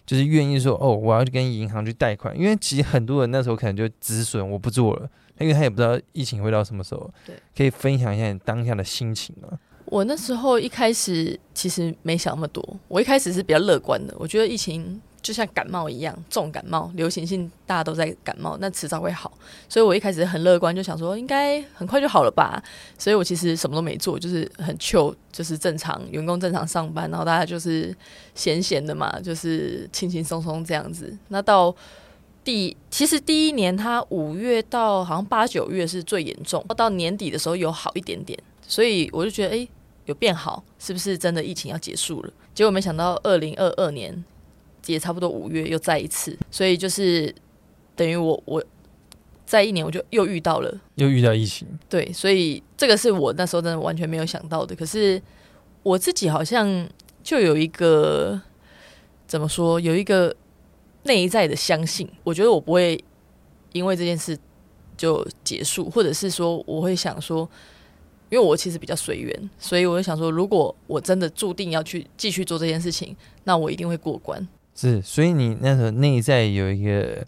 [0.05, 5.09] 就是愿意说，哦，我要去跟银行去贷款，因为其实很多人那时候可能就止损，我不做了，
[5.39, 7.09] 因为他也不知道疫情会到什么时候。
[7.25, 9.59] 对，可以分享一下你当下的心情吗？
[9.85, 15.01] 我那时候一开始其实没想那么多，我一开始是比较乐观的，我觉得疫情。
[15.23, 19.31] 就像感冒一样，重感冒、流行性，大家都在感冒，那迟早会好。
[19.69, 22.61] 所以我一开始很乐观，就想说应该很快就好了吧。
[22.97, 27.95] 所以我其实什么都没做，就是很 chill，就是正常员工正常上班，然后大家就是
[28.35, 31.17] 闲闲的嘛，就是轻轻松松这样子。
[31.29, 31.73] 那到
[32.43, 38.37] 第其实第一年，他五月到好像八九月是最严重，到年底的时候有好一点点，
[38.67, 39.69] 所以我就觉得诶，
[40.05, 42.33] 有变好，是不是真的疫情要结束了？
[42.53, 44.23] 结果没想到二零二二年。
[44.87, 47.33] 也差不多五月又再一次，所以就是
[47.95, 48.61] 等于我我
[49.45, 51.65] 在一年我就又遇到了，又遇到疫情。
[51.87, 54.75] 对，所以这个是我那时候真的完全没有想到的。
[54.75, 55.21] 可是
[55.83, 56.85] 我自己好像
[57.23, 58.37] 就有一个
[59.25, 60.35] 怎么说，有一个
[61.03, 63.03] 内在的相信，我觉得我不会
[63.71, 64.37] 因为这件事
[64.97, 67.49] 就结束，或者是说我会想说。
[68.29, 74.47] 因为我其实比较随缘，所以我就想说，如果我真的注定要去继续做这件事情，那我一定会过关。
[74.73, 77.23] 是，所以你那时候内在有一个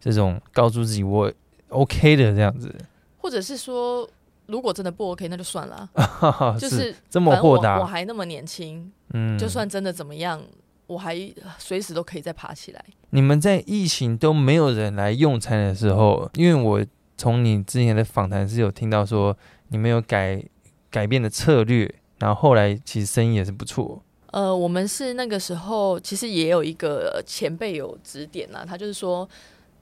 [0.00, 1.32] 这种告诉自己我
[1.68, 2.74] OK 的这样子，
[3.18, 4.08] 或者是说，
[4.46, 5.88] 如果真的不 OK，那就算了，
[6.58, 7.78] 就是这么豁达。
[7.78, 10.42] 我还那么年轻，嗯，就算真的怎么样，
[10.88, 11.16] 我还
[11.56, 12.84] 随时都可以再爬起来。
[13.10, 16.84] 你们在疫情都没有人来用餐的时候，因为我
[17.16, 19.36] 从你之前的访谈是有听到说。
[19.70, 20.42] 你们有改
[20.90, 24.02] 改变的策略，然后后来其实生意也是不错。
[24.28, 29.28] 呃，我们是那个时候其实也有一个前辈有指点呐，他就是说，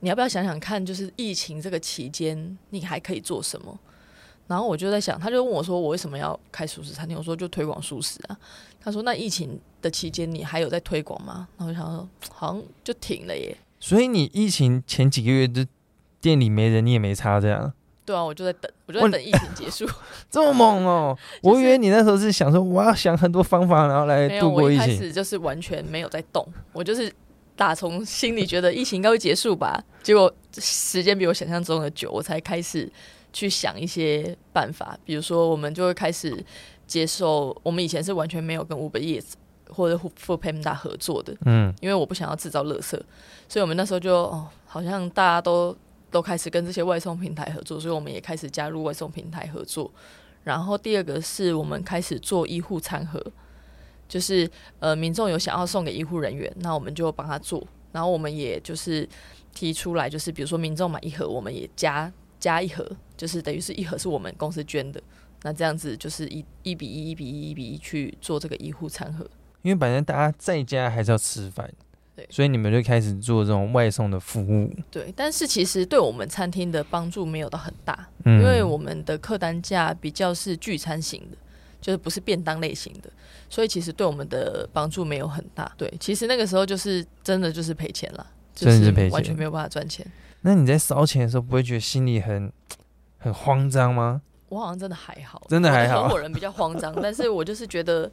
[0.00, 3.78] 你要不要想想看，就是疫情这个期间你还可以做什么？
[4.48, 7.16] 然后我就在想，他就问我说，我为什么要开素食餐厅？
[7.16, 8.36] 我说就推广素食啊。
[8.80, 11.48] 他说那疫情的期间你还有在推广吗？
[11.56, 13.56] 然后我想说好像就停了耶。
[13.78, 15.66] 所以你疫情前几个月的
[16.20, 17.72] 店里没人，你也没差这样。
[18.04, 19.84] 对啊，我就在等，我就在等疫情结束。
[20.30, 21.16] 这么猛哦！
[21.42, 24.86] 就是、我以为你那时候是想说，我要想很多方法，然后来度过疫情。
[24.86, 27.12] 开始就是完全没有在动，我就是
[27.56, 29.82] 打从心里觉得疫情应该会结束吧。
[30.02, 32.88] 结果时间比我想象中的久，我才开始
[33.32, 34.96] 去想一些办法。
[35.04, 36.44] 比如说，我们就会开始
[36.86, 39.32] 接受，我们以前是完全没有跟 Uber Eats
[39.68, 43.00] 或者 Foodpanda 合作的，嗯，因为我不想要制造垃圾，
[43.48, 45.76] 所以我们那时候就哦，好像大家都。
[46.08, 49.90] 都开始跟这些外送平台合作，所以我们也开始加入外送平台合作。
[50.44, 53.20] 然后第二个是我们开始做医护餐盒，
[54.08, 54.48] 就是
[54.78, 57.66] 呃民众有想要送给医护人员，那我们就帮他做。
[57.92, 59.06] 然后我们也就是
[59.52, 65.02] 提出来，就是比如说民众买一盒，我们也加加一盒，就是等于是一盒是我们公司捐的。
[65.42, 69.28] 那这样子就是一一比一、一比一、一比一去做这个医护餐盒。
[69.66, 71.68] 因为反正大家在家还是要吃饭。
[72.14, 74.72] 对，所以你们就开始做这种外送的服务。
[74.90, 81.36] 对，但是其实对我们餐厅的帮助没有到很大，嗯，因为我们的客单价比较是聚餐型的，
[81.78, 83.10] 就是不是便当类型的，
[83.50, 85.70] 所以其实对我们的帮助没有很大。
[85.76, 90.06] 对，其实那个时候就是真的就是赔钱了，就是完全没有办法赚钱。
[90.40, 92.50] 那你在烧钱的时候，不会觉得心里很
[93.18, 94.22] 很慌张吗？
[94.48, 96.04] 我好像真的还好，真的还好。
[96.04, 98.10] 合伙人比较慌张，但是我就是觉得。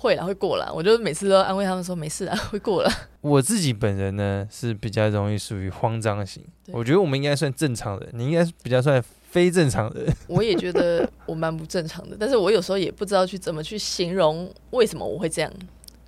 [0.00, 0.70] 会啦，会过啦。
[0.72, 2.90] 我就每次都安慰他们说没事啊， 会过了。
[3.20, 10.06] 我自己本人呢是比较容易属于慌张型，我觉得我们应该算正常人，你应该是比较算非正常人。
[10.28, 15.52] 我也觉得我蛮不正常的，但是我有时候也不知道去怎么去形容为什么我会这样。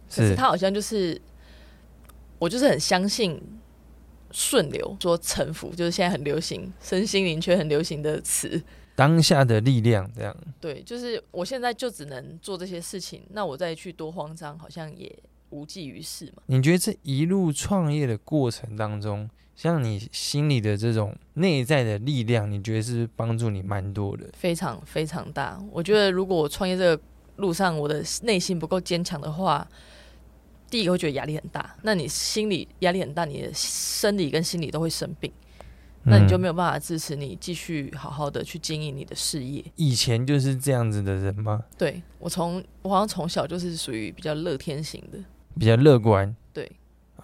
[0.09, 1.21] 可是他好像就是
[2.39, 3.41] 我就是很相信
[4.31, 8.63] 顺流，说臣服，就是现在很流行身心灵却很流行的词，
[9.01, 10.37] 当下的力量这样。
[10.61, 15.11] 对，就是我现在就只能做这些事情，那我再去多慌张，好像也
[15.49, 16.43] 无济于事嘛。
[16.45, 19.27] 你觉得这一路创业的过程当中，
[19.57, 24.29] 像你心里的这种内在的力量，你觉得是帮助你蛮多的？
[24.35, 25.59] 非常非常大。
[25.73, 27.03] 我觉得如果我创业这个
[27.37, 29.67] 路上，我的内心不够坚强的话，
[30.69, 31.75] 第一个会觉得压力很大。
[31.81, 35.33] 那你心理压力很大，你的生理跟心理都会生病，
[36.05, 39.65] 那你就没有办法支持你继续好好的去经营你的事业。
[39.77, 41.63] 以前就是这样子的人吗？
[41.77, 45.19] 对，我从我好像从小就是属于比较乐天型的，
[45.59, 46.35] 比较乐观。
[46.53, 46.71] 对。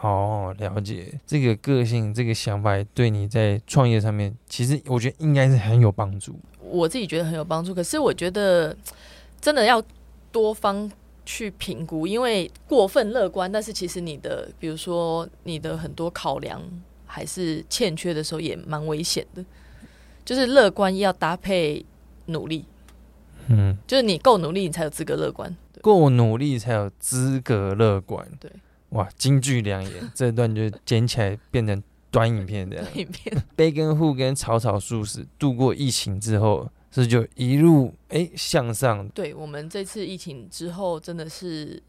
[0.03, 6.39] 哦，了解这个个性，这个想法对你在创业上面，其实我觉得应该是很有帮助。
[6.61, 8.77] 我自己觉得很有帮助，可是我觉得
[9.41, 9.83] 真的要
[10.31, 10.91] 多方
[11.25, 16.61] 去评估，因为过分乐观，但是其实你的，比如说你的很多考量
[17.17, 19.43] 还是欠缺的时候，也蛮危险的。
[20.23, 21.83] 就是乐观要搭配
[22.27, 22.67] 努力，
[23.49, 25.57] 嗯，就是你够努力，你才有资格乐观。
[25.81, 28.51] 够努力才有资格乐观，对。
[28.91, 32.77] 哇，金句良言，这段就剪起来变成短影片的。
[32.77, 33.45] 短影片。
[33.57, 39.09] 杯根户跟草草素食度过疫情之后，是就一路哎、欸、向上。
[39.09, 41.83] 对，我们这次疫情之后真的是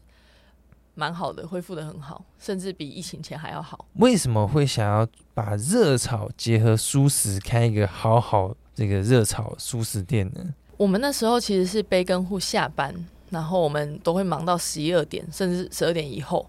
[0.98, 3.86] 蛮好的，恢复的很好，甚至比疫情前还要好。
[3.94, 10.44] 为什么会想要把热炒结合蔬食，开一个好好这个热炒蔬食店呢？
[10.76, 12.92] 我们那时候其实是杯根户下班，
[13.30, 16.44] 然后我们都会忙到十一二点，甚至十二点以后。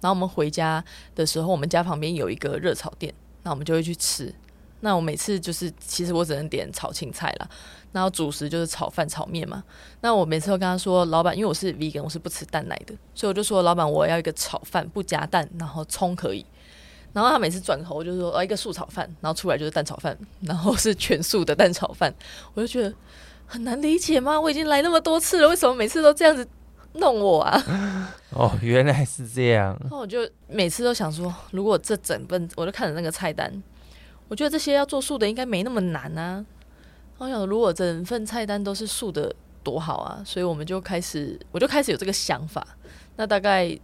[0.00, 0.82] 然后我们回家
[1.14, 4.34] 的时候，我们家旁边有一个热炒店，那我们就会去吃。
[4.80, 7.48] 那我每次就是，其实我只能点炒青菜啦，
[7.92, 9.62] 然后主食就是炒饭、炒面嘛。
[10.00, 16.44] 那我每次都跟他说，老板，因为我是 vegan，我是不吃蛋奶的，所以我就说，老板，我要一个炒饭，不加蛋，然后葱可以。
[17.12, 22.14] 然后他每次转头就说，哦，一个素炒饭，然后出来就是蛋炒饭，然后是全素的蛋炒饭。
[22.54, 22.94] 我就觉得
[23.46, 24.40] 很难理解吗？
[24.40, 26.46] 我已经来那么多次了，为什么每次都这样子？
[26.94, 27.62] 弄我啊！
[28.30, 29.78] 哦，原来是这样。
[29.88, 33.62] 那我就每次都想说，如果这整份我就看着那个菜单，
[34.30, 36.46] 我觉得这些要做素的应该没那么难啊。
[37.18, 40.22] 我想，如果整份菜单都是素的，多好啊！
[40.24, 42.66] 所以我们就开始，我就开始有这个想法。
[43.16, 43.76] 那大概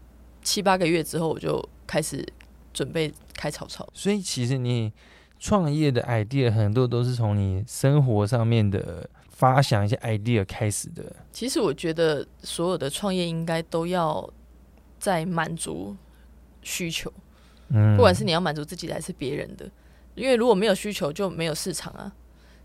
[0.42, 2.24] 七八个月之后，我就开始
[2.72, 3.86] 准备开炒炒。
[3.92, 4.92] 所以其实你
[5.38, 9.10] 创业的 idea 很多都是从你生活上面的。
[9.36, 11.14] 发想一些 idea 开始的。
[11.30, 14.26] 其实我觉得所有的创业应该都要
[14.98, 15.94] 在满足
[16.62, 17.12] 需求，
[17.68, 19.70] 嗯，不管是你要满足自己的还是别人的，
[20.16, 22.12] 因为如果没有需求就没有市场啊。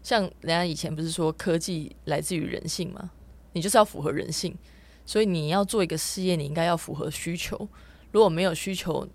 [0.01, 3.11] 像人家以前不是说科技来自于人性吗？
[3.53, 4.55] 你就是要符合人性，
[5.05, 7.69] 所以你要做一个事业，你应该要符合需求。
[8.11, 9.07] 如果没有需求，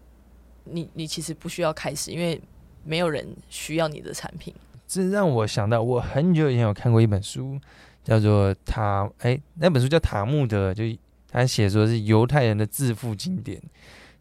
[0.62, 2.40] 你你其实不需要开始，因为
[2.84, 4.54] 没有人需要你的产品。
[4.86, 7.58] 这让我想到，我很久以前有看过一本书，
[8.04, 10.84] 叫做《塔》哎，那本书叫《塔木德》，就
[11.28, 13.60] 他写说是犹太人的致富经典。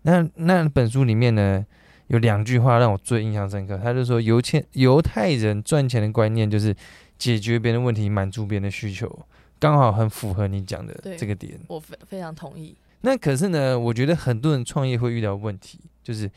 [0.02, 1.64] 那那本书里面呢，
[2.08, 3.78] 有两句话让我最印象深刻。
[3.78, 6.76] 他就说，犹太犹太人赚钱的观念就是
[7.18, 9.26] 解决别人的问题，满足别人的需求，
[9.60, 11.60] 刚好很符合你讲的这个点。
[11.68, 12.76] 我非非常同意。
[13.02, 16.30] 那可是呢，我觉得很多人创业会遇到问题，就是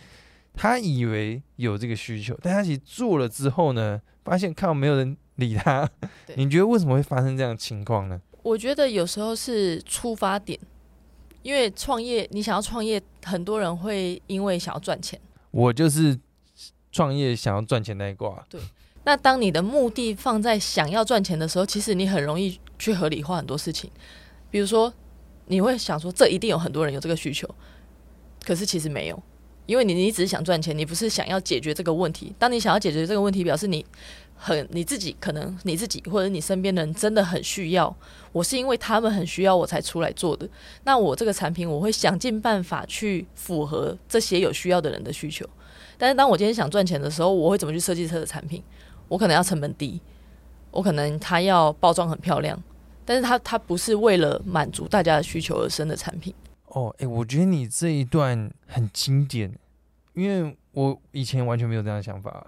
[0.54, 5.88] 他以为有这个需求，但他其实做了之后呢，发现靠没有人理他，
[6.36, 8.20] 你觉得为什么会发生这样的情况呢？
[8.42, 10.58] 我觉得有时候是出发点，
[11.42, 15.18] 因为创业，你想要创业，很多人会因为想要赚钱。
[15.58, 16.16] 我就是
[16.92, 18.46] 创业想要赚钱那一挂。
[18.48, 18.60] 对，
[19.02, 23.90] 那当你的目的放在想要赚钱的时候，其实你很容易去合理化很多事情。
[24.52, 24.92] 比如说，
[25.46, 27.52] 你会想说，这一定有很多人有这个需求，
[28.44, 29.20] 可是其实没有。
[29.66, 32.32] 因为你你只是想赚钱，你不是想要解决这个问题。
[32.38, 33.84] 当你想要解决这个问题，表示你
[34.38, 37.94] 很你自己可能你自己或者你身边的人真的很需要。
[38.32, 40.48] 我是因为他们很需要我才出来做的。
[40.84, 45.44] 那我这个产品，我会想尽办法去符合这些有需要的人的需求。
[45.96, 48.62] 但是当我今天想赚钱的时候，我会怎么去设计这个产品？
[49.08, 50.00] 我可能要成本低，
[50.70, 52.62] 我可能它要包装很漂亮，
[53.04, 56.32] 但是它它不是为了满足大家的需求而生的产品。
[56.66, 59.58] 哦，哎，我觉得你这一段很经典，
[60.12, 62.46] 因为我以前完全没有这样的想法，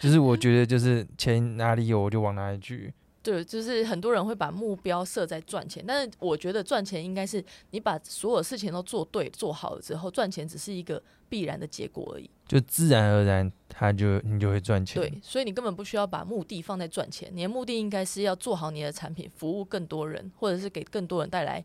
[0.00, 2.92] 就是我觉得就是钱哪里有我就往哪里去。
[3.22, 15.02] 对，就是很多人会把目标设在赚钱，但是我觉得赚钱应该是你把所有事情都做对、做好了之后，赚钱只是一个必然的结果而已，就自然而然他就你就会赚钱。
[15.02, 21.62] 对，所以你根本不需要把目的放在赚钱，你的目的应该是要做好你的产品，服务更多人，或者是给更多人带来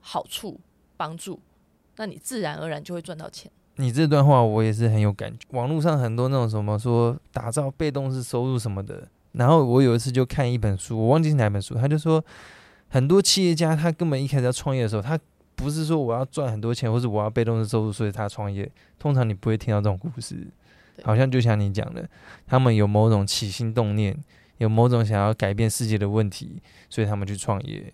[0.00, 0.58] 好处。
[0.98, 1.38] 帮助，
[1.96, 3.52] 那你自然而然就会赚到钱。
[3.76, 5.38] 你这段话我也是很有感觉。
[5.50, 12.24] 网络上很多那种什么说打造被动式收入什么的，然后我有一次就看一本书，我忘记是哪本书，他就说
[12.88, 15.18] 很多企业家他根本一开始要创业的时候，他
[15.54, 18.70] 不是说我要赚很多钱，或是我要被动式收入，所以他创业。
[18.98, 20.46] 通常你不会听到这种故事，
[21.02, 22.08] 好像就像你讲的，
[22.46, 24.16] 他们有某种起心动念，
[24.58, 27.92] 有某种想要改变世界的问题，所以他们去创业。